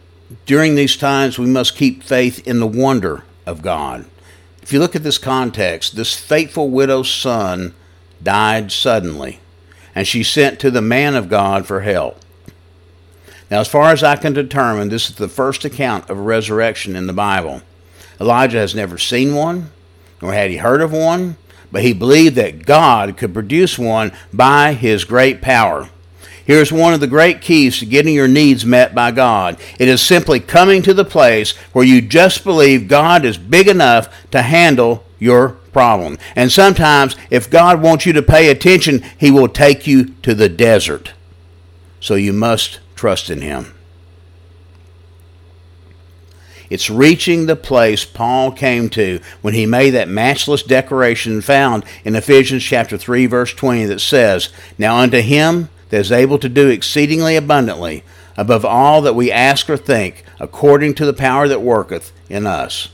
during 0.45 0.75
these 0.75 0.97
times, 0.97 1.38
we 1.38 1.45
must 1.45 1.75
keep 1.75 2.03
faith 2.03 2.47
in 2.47 2.59
the 2.59 2.67
wonder 2.67 3.23
of 3.45 3.61
God. 3.61 4.05
If 4.61 4.73
you 4.73 4.79
look 4.79 4.95
at 4.95 5.03
this 5.03 5.19
context, 5.19 5.95
this 5.95 6.15
faithful 6.15 6.69
widow's 6.69 7.11
son 7.11 7.75
died 8.23 8.71
suddenly, 8.71 9.39
and 9.93 10.07
she 10.07 10.23
sent 10.23 10.59
to 10.59 10.71
the 10.71 10.81
man 10.81 11.15
of 11.15 11.29
God 11.29 11.67
for 11.67 11.81
help. 11.81 12.19
Now, 13.51 13.59
as 13.59 13.67
far 13.67 13.91
as 13.91 14.03
I 14.03 14.15
can 14.15 14.33
determine, 14.33 14.89
this 14.89 15.09
is 15.09 15.15
the 15.15 15.27
first 15.27 15.65
account 15.65 16.09
of 16.09 16.17
a 16.17 16.21
resurrection 16.21 16.95
in 16.95 17.05
the 17.05 17.13
Bible. 17.13 17.61
Elijah 18.19 18.57
has 18.57 18.73
never 18.73 18.97
seen 18.97 19.35
one, 19.35 19.69
nor 20.21 20.33
had 20.33 20.49
he 20.49 20.57
heard 20.57 20.81
of 20.81 20.91
one, 20.91 21.38
but 21.71 21.83
he 21.83 21.93
believed 21.93 22.35
that 22.35 22.65
God 22.65 23.17
could 23.17 23.33
produce 23.33 23.77
one 23.77 24.11
by 24.33 24.73
his 24.73 25.03
great 25.03 25.41
power. 25.41 25.89
Here's 26.45 26.71
one 26.71 26.93
of 26.93 26.99
the 26.99 27.08
great 27.08 27.41
keys 27.41 27.79
to 27.79 27.88
getting 27.88 28.13
your 28.13 28.27
needs 28.27 28.65
met 28.65 28.93
by 28.93 29.10
God. 29.12 29.60
It 29.79 29.88
is 29.88 29.99
simply 29.99 30.39
coming 30.39 30.84
to 30.84 30.93
the 30.93 31.03
place 31.03 31.58
where 31.73 31.86
you 31.86 32.01
just 32.01 32.43
believe 32.43 32.88
God 32.88 33.25
is 33.25 33.38
big 33.38 33.67
enough 33.67 34.29
to 34.29 34.43
handle 34.43 35.03
your 35.17 35.49
problem. 35.49 36.19
And 36.36 36.51
sometimes, 36.51 37.15
if 37.31 37.49
God 37.49 37.81
wants 37.81 38.05
you 38.05 38.13
to 38.13 38.21
pay 38.21 38.49
attention, 38.49 39.03
He 39.17 39.31
will 39.31 39.47
take 39.47 39.88
you 39.88 40.13
to 40.21 40.36
the 40.36 40.47
desert. 40.47 41.13
So 41.99 42.13
you 42.13 42.31
must 42.31 42.79
trust 42.95 43.31
in 43.31 43.41
Him. 43.41 43.73
It's 46.69 46.89
reaching 46.89 47.45
the 47.45 47.55
place 47.55 48.05
Paul 48.05 48.51
came 48.51 48.89
to 48.91 49.19
when 49.41 49.53
he 49.53 49.65
made 49.65 49.91
that 49.91 50.10
matchless 50.10 50.63
declaration 50.63 51.41
found 51.41 51.86
in 52.03 52.15
Ephesians 52.15 52.63
chapter 52.63 52.97
3 52.97 53.27
verse 53.27 53.53
20 53.53 53.86
that 53.86 54.01
says, 54.01 54.49
"Now 54.77 54.97
unto 54.97 55.21
him 55.21 55.69
that 55.95 56.01
is 56.01 56.12
able 56.12 56.38
to 56.38 56.49
do 56.49 56.67
exceedingly 56.67 57.38
abundantly 57.38 58.03
above 58.36 58.65
all 58.65 59.01
that 59.03 59.15
we 59.15 59.31
ask 59.31 59.69
or 59.69 59.77
think, 59.77 60.25
according 60.41 60.93
to 60.93 61.05
the 61.05 61.13
power 61.13 61.47
that 61.47 61.62
worketh 61.62 62.12
in 62.29 62.45
us. 62.45 62.89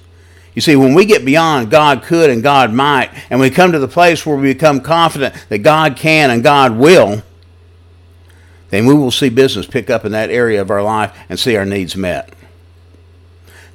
You 0.53 0.61
see, 0.61 0.75
when 0.75 0.93
we 0.93 1.05
get 1.05 1.25
beyond 1.25 1.71
God 1.71 2.03
could 2.03 2.29
and 2.29 2.43
God 2.43 2.71
might, 2.71 3.09
and 3.31 3.39
we 3.39 3.49
come 3.49 3.71
to 3.71 3.79
the 3.79 3.87
place 3.87 4.23
where 4.23 4.37
we 4.37 4.53
become 4.53 4.81
confident 4.81 5.33
that 5.49 5.59
God 5.59 5.95
can 5.95 6.29
and 6.29 6.43
God 6.43 6.77
will, 6.77 7.23
then 8.69 8.85
we 8.85 8.93
will 8.93 9.09
see 9.09 9.29
business 9.29 9.65
pick 9.65 9.89
up 9.89 10.05
in 10.05 10.11
that 10.11 10.29
area 10.29 10.61
of 10.61 10.69
our 10.69 10.83
life 10.83 11.17
and 11.27 11.39
see 11.39 11.55
our 11.55 11.65
needs 11.65 11.95
met. 11.95 12.31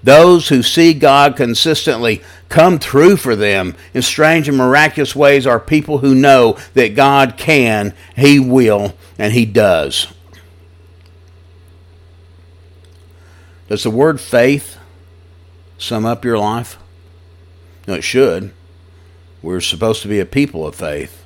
Those 0.07 0.51
who 0.51 0.63
see 0.63 0.95
God 0.95 1.35
consistently 1.35 2.23
come 2.49 2.79
through 2.79 3.17
for 3.17 3.35
them 3.35 3.75
in 3.93 4.03
strange 4.03 4.49
and 4.49 4.57
miraculous 4.57 5.17
ways 5.17 5.49
are 5.49 5.59
people 5.59 5.99
who 5.99 6.15
know 6.15 6.57
that 6.75 6.95
God 6.95 7.37
can, 7.37 7.93
He 8.15 8.39
will, 8.39 8.95
and 9.19 9.33
He 9.33 9.45
does. 9.45 10.07
Does 13.67 13.83
the 13.83 13.91
word 13.91 14.21
faith 14.21 14.77
sum 15.77 16.07
up 16.07 16.25
your 16.25 16.39
life? 16.39 16.79
No, 17.89 17.95
it 17.95 18.05
should. 18.05 18.53
We're 19.43 19.61
supposed 19.61 20.03
to 20.03 20.09
be 20.09 20.21
a 20.21 20.25
people 20.25 20.65
of 20.65 20.77
faith. 20.77 21.25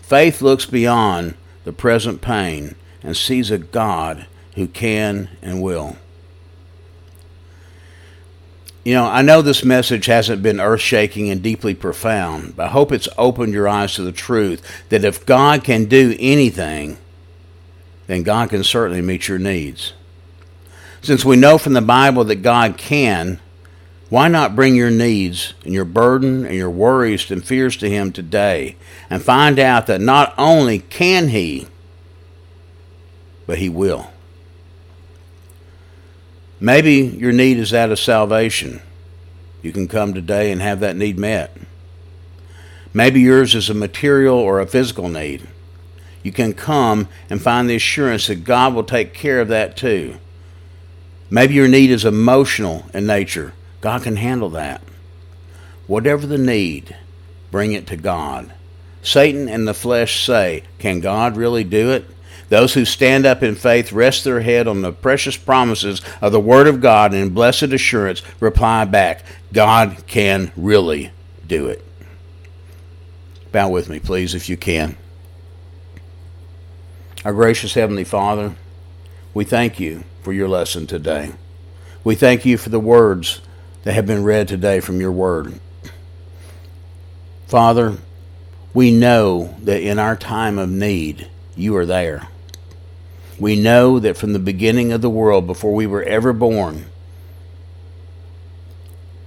Faith 0.00 0.40
looks 0.40 0.66
beyond 0.66 1.34
the 1.64 1.72
present 1.72 2.20
pain 2.20 2.76
and 3.02 3.16
sees 3.16 3.50
a 3.50 3.58
God 3.58 4.26
who 4.54 4.68
can 4.68 5.30
and 5.42 5.60
will. 5.60 5.96
You 8.84 8.94
know, 8.94 9.04
I 9.04 9.22
know 9.22 9.42
this 9.42 9.64
message 9.64 10.06
hasn't 10.06 10.42
been 10.42 10.60
earth 10.60 10.80
shaking 10.80 11.30
and 11.30 11.40
deeply 11.40 11.74
profound, 11.74 12.56
but 12.56 12.66
I 12.66 12.70
hope 12.70 12.90
it's 12.90 13.08
opened 13.16 13.52
your 13.52 13.68
eyes 13.68 13.94
to 13.94 14.02
the 14.02 14.10
truth 14.10 14.66
that 14.88 15.04
if 15.04 15.24
God 15.24 15.62
can 15.62 15.84
do 15.84 16.16
anything, 16.18 16.98
then 18.08 18.24
God 18.24 18.50
can 18.50 18.64
certainly 18.64 19.00
meet 19.00 19.28
your 19.28 19.38
needs. 19.38 19.92
Since 21.00 21.24
we 21.24 21.36
know 21.36 21.58
from 21.58 21.74
the 21.74 21.80
Bible 21.80 22.24
that 22.24 22.42
God 22.42 22.76
can, 22.76 23.40
why 24.08 24.28
not 24.28 24.56
bring 24.56 24.74
your 24.74 24.90
needs 24.90 25.54
and 25.64 25.72
your 25.72 25.84
burden 25.84 26.44
and 26.44 26.54
your 26.54 26.70
worries 26.70 27.30
and 27.30 27.44
fears 27.44 27.76
to 27.78 27.88
Him 27.88 28.12
today 28.12 28.76
and 29.08 29.22
find 29.22 29.58
out 29.58 29.86
that 29.86 30.00
not 30.00 30.34
only 30.36 30.80
can 30.80 31.28
He, 31.28 31.68
but 33.46 33.58
He 33.58 33.68
will? 33.68 34.11
Maybe 36.62 36.92
your 36.92 37.32
need 37.32 37.56
is 37.56 37.70
that 37.70 37.90
of 37.90 37.98
salvation. 37.98 38.82
You 39.62 39.72
can 39.72 39.88
come 39.88 40.14
today 40.14 40.52
and 40.52 40.62
have 40.62 40.78
that 40.78 40.94
need 40.94 41.18
met. 41.18 41.56
Maybe 42.94 43.20
yours 43.20 43.56
is 43.56 43.68
a 43.68 43.74
material 43.74 44.36
or 44.36 44.60
a 44.60 44.66
physical 44.66 45.08
need. 45.08 45.48
you 46.22 46.30
can 46.30 46.52
come 46.52 47.08
and 47.28 47.42
find 47.42 47.68
the 47.68 47.74
assurance 47.74 48.28
that 48.28 48.44
God 48.44 48.74
will 48.74 48.84
take 48.84 49.12
care 49.12 49.40
of 49.40 49.48
that 49.48 49.76
too. 49.76 50.18
Maybe 51.28 51.54
your 51.54 51.66
need 51.66 51.90
is 51.90 52.04
emotional 52.04 52.86
in 52.94 53.08
nature. 53.08 53.54
God 53.80 54.04
can 54.04 54.14
handle 54.14 54.50
that. 54.50 54.82
Whatever 55.88 56.28
the 56.28 56.38
need, 56.38 56.96
bring 57.50 57.72
it 57.72 57.88
to 57.88 57.96
God. 57.96 58.52
Satan 59.02 59.48
and 59.48 59.66
the 59.66 59.74
flesh 59.74 60.24
say, 60.24 60.62
Can 60.78 61.00
God 61.00 61.36
really 61.36 61.64
do 61.64 61.90
it? 61.90 62.04
Those 62.52 62.74
who 62.74 62.84
stand 62.84 63.24
up 63.24 63.42
in 63.42 63.54
faith 63.54 63.92
rest 63.92 64.24
their 64.24 64.42
head 64.42 64.68
on 64.68 64.82
the 64.82 64.92
precious 64.92 65.38
promises 65.38 66.02
of 66.20 66.32
the 66.32 66.38
Word 66.38 66.66
of 66.66 66.82
God 66.82 67.14
and 67.14 67.22
in 67.22 67.30
blessed 67.30 67.62
assurance 67.62 68.20
reply 68.40 68.84
back, 68.84 69.24
God 69.54 70.04
can 70.06 70.52
really 70.54 71.12
do 71.46 71.68
it. 71.68 71.82
Bow 73.52 73.70
with 73.70 73.88
me, 73.88 74.00
please, 74.00 74.34
if 74.34 74.50
you 74.50 74.58
can. 74.58 74.98
Our 77.24 77.32
gracious 77.32 77.72
Heavenly 77.72 78.04
Father, 78.04 78.54
we 79.32 79.44
thank 79.44 79.80
you 79.80 80.04
for 80.20 80.34
your 80.34 80.46
lesson 80.46 80.86
today. 80.86 81.32
We 82.04 82.16
thank 82.16 82.44
you 82.44 82.58
for 82.58 82.68
the 82.68 82.78
words 82.78 83.40
that 83.84 83.94
have 83.94 84.04
been 84.04 84.24
read 84.24 84.46
today 84.46 84.80
from 84.80 85.00
your 85.00 85.12
Word. 85.12 85.58
Father, 87.46 87.96
we 88.74 88.90
know 88.90 89.56
that 89.62 89.80
in 89.80 89.98
our 89.98 90.16
time 90.16 90.58
of 90.58 90.68
need, 90.68 91.30
you 91.56 91.74
are 91.76 91.86
there. 91.86 92.28
We 93.38 93.60
know 93.60 93.98
that 93.98 94.16
from 94.16 94.32
the 94.32 94.38
beginning 94.38 94.92
of 94.92 95.00
the 95.00 95.10
world, 95.10 95.46
before 95.46 95.74
we 95.74 95.86
were 95.86 96.02
ever 96.02 96.32
born, 96.32 96.86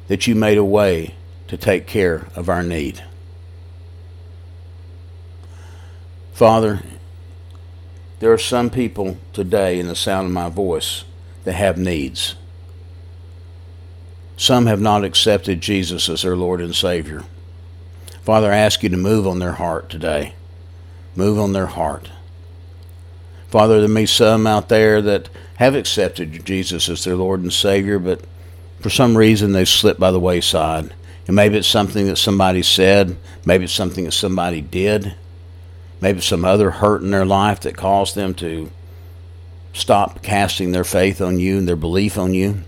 that 0.07 0.27
you 0.27 0.35
made 0.35 0.57
a 0.57 0.63
way 0.63 1.15
to 1.47 1.57
take 1.57 1.87
care 1.87 2.27
of 2.35 2.49
our 2.49 2.63
need. 2.63 3.03
Father, 6.33 6.81
there 8.19 8.31
are 8.31 8.37
some 8.37 8.69
people 8.69 9.17
today 9.33 9.79
in 9.79 9.87
the 9.87 9.95
sound 9.95 10.27
of 10.27 10.33
my 10.33 10.49
voice 10.49 11.05
that 11.43 11.53
have 11.53 11.77
needs. 11.77 12.35
Some 14.37 14.65
have 14.65 14.81
not 14.81 15.05
accepted 15.05 15.61
Jesus 15.61 16.09
as 16.09 16.23
their 16.23 16.35
Lord 16.35 16.59
and 16.59 16.75
Savior. 16.75 17.23
Father, 18.23 18.51
I 18.51 18.57
ask 18.57 18.83
you 18.83 18.89
to 18.89 18.97
move 18.97 19.27
on 19.27 19.39
their 19.39 19.53
heart 19.53 19.89
today. 19.89 20.33
Move 21.15 21.39
on 21.39 21.53
their 21.53 21.67
heart. 21.67 22.09
Father, 23.49 23.79
there 23.79 23.89
may 23.89 24.03
be 24.03 24.07
some 24.07 24.47
out 24.47 24.69
there 24.69 25.01
that 25.01 25.29
have 25.55 25.75
accepted 25.75 26.45
Jesus 26.45 26.89
as 26.89 27.03
their 27.03 27.15
Lord 27.15 27.41
and 27.41 27.53
Savior, 27.53 27.99
but 27.99 28.21
for 28.79 28.89
some 28.89 29.17
reason 29.17 29.51
they've 29.51 29.67
slipped 29.67 29.99
by 29.99 30.11
the 30.11 30.19
wayside. 30.19 30.93
And 31.27 31.35
maybe 31.35 31.57
it's 31.57 31.67
something 31.67 32.05
that 32.07 32.17
somebody 32.17 32.61
said, 32.61 33.17
maybe 33.45 33.63
it's 33.63 33.73
something 33.73 34.05
that 34.05 34.11
somebody 34.11 34.61
did, 34.61 35.15
maybe 36.01 36.21
some 36.21 36.45
other 36.45 36.71
hurt 36.71 37.01
in 37.01 37.11
their 37.11 37.25
life 37.25 37.61
that 37.61 37.77
caused 37.77 38.15
them 38.15 38.33
to 38.35 38.69
stop 39.73 40.21
casting 40.21 40.71
their 40.71 40.83
faith 40.83 41.21
on 41.21 41.39
you 41.39 41.57
and 41.57 41.67
their 41.67 41.75
belief 41.75 42.17
on 42.17 42.33
you. 42.33 42.63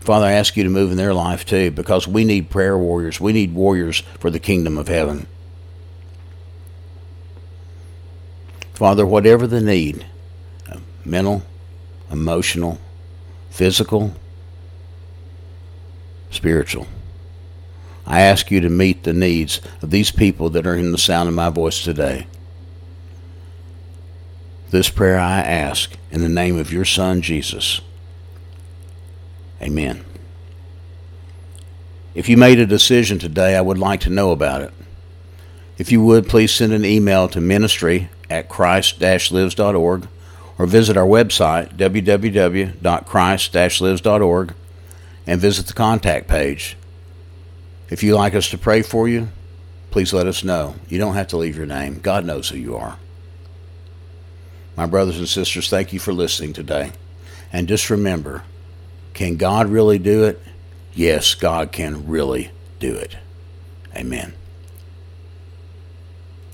Father, 0.00 0.26
I 0.26 0.32
ask 0.32 0.56
you 0.56 0.64
to 0.64 0.70
move 0.70 0.90
in 0.90 0.96
their 0.96 1.14
life 1.14 1.44
too, 1.44 1.70
because 1.70 2.08
we 2.08 2.24
need 2.24 2.50
prayer 2.50 2.76
warriors. 2.76 3.20
We 3.20 3.32
need 3.32 3.54
warriors 3.54 4.00
for 4.18 4.30
the 4.30 4.40
kingdom 4.40 4.78
of 4.78 4.88
heaven. 4.88 5.26
Father, 8.80 9.04
whatever 9.04 9.46
the 9.46 9.60
need 9.60 10.06
uh, 10.66 10.78
mental, 11.04 11.42
emotional, 12.10 12.78
physical, 13.50 14.14
spiritual. 16.30 16.86
I 18.06 18.22
ask 18.22 18.50
you 18.50 18.58
to 18.62 18.70
meet 18.70 19.02
the 19.02 19.12
needs 19.12 19.60
of 19.82 19.90
these 19.90 20.10
people 20.10 20.48
that 20.48 20.66
are 20.66 20.76
in 20.76 20.92
the 20.92 20.96
sound 20.96 21.28
of 21.28 21.34
my 21.34 21.50
voice 21.50 21.84
today. 21.84 22.26
This 24.70 24.88
prayer 24.88 25.18
I 25.18 25.40
ask 25.40 25.92
in 26.10 26.22
the 26.22 26.30
name 26.30 26.56
of 26.56 26.72
your 26.72 26.86
Son, 26.86 27.20
Jesus. 27.20 27.82
Amen. 29.60 30.06
If 32.14 32.30
you 32.30 32.38
made 32.38 32.58
a 32.58 32.64
decision 32.64 33.18
today, 33.18 33.56
I 33.56 33.60
would 33.60 33.76
like 33.76 34.00
to 34.00 34.10
know 34.10 34.30
about 34.30 34.62
it. 34.62 34.72
If 35.76 35.92
you 35.92 36.02
would, 36.02 36.30
please 36.30 36.54
send 36.54 36.72
an 36.72 36.86
email 36.86 37.28
to 37.28 37.42
ministry 37.42 38.08
at 38.30 38.48
christ-lives.org 38.48 40.08
or 40.56 40.66
visit 40.66 40.96
our 40.96 41.06
website, 41.06 41.76
www.christ-lives.org, 41.76 44.54
and 45.26 45.40
visit 45.40 45.66
the 45.66 45.72
contact 45.72 46.28
page. 46.28 46.76
If 47.88 48.02
you'd 48.02 48.16
like 48.16 48.34
us 48.34 48.48
to 48.50 48.58
pray 48.58 48.82
for 48.82 49.08
you, 49.08 49.28
please 49.90 50.12
let 50.12 50.26
us 50.26 50.44
know. 50.44 50.76
You 50.88 50.98
don't 50.98 51.14
have 51.14 51.28
to 51.28 51.36
leave 51.36 51.56
your 51.56 51.66
name. 51.66 52.00
God 52.00 52.24
knows 52.24 52.48
who 52.48 52.56
you 52.56 52.76
are. 52.76 52.96
My 54.76 54.86
brothers 54.86 55.18
and 55.18 55.28
sisters, 55.28 55.68
thank 55.68 55.92
you 55.92 55.98
for 55.98 56.12
listening 56.12 56.52
today. 56.52 56.92
And 57.52 57.66
just 57.66 57.90
remember, 57.90 58.44
can 59.12 59.36
God 59.36 59.68
really 59.68 59.98
do 59.98 60.24
it? 60.24 60.40
Yes, 60.94 61.34
God 61.34 61.72
can 61.72 62.06
really 62.06 62.50
do 62.78 62.94
it. 62.94 63.16
Amen. 63.94 64.34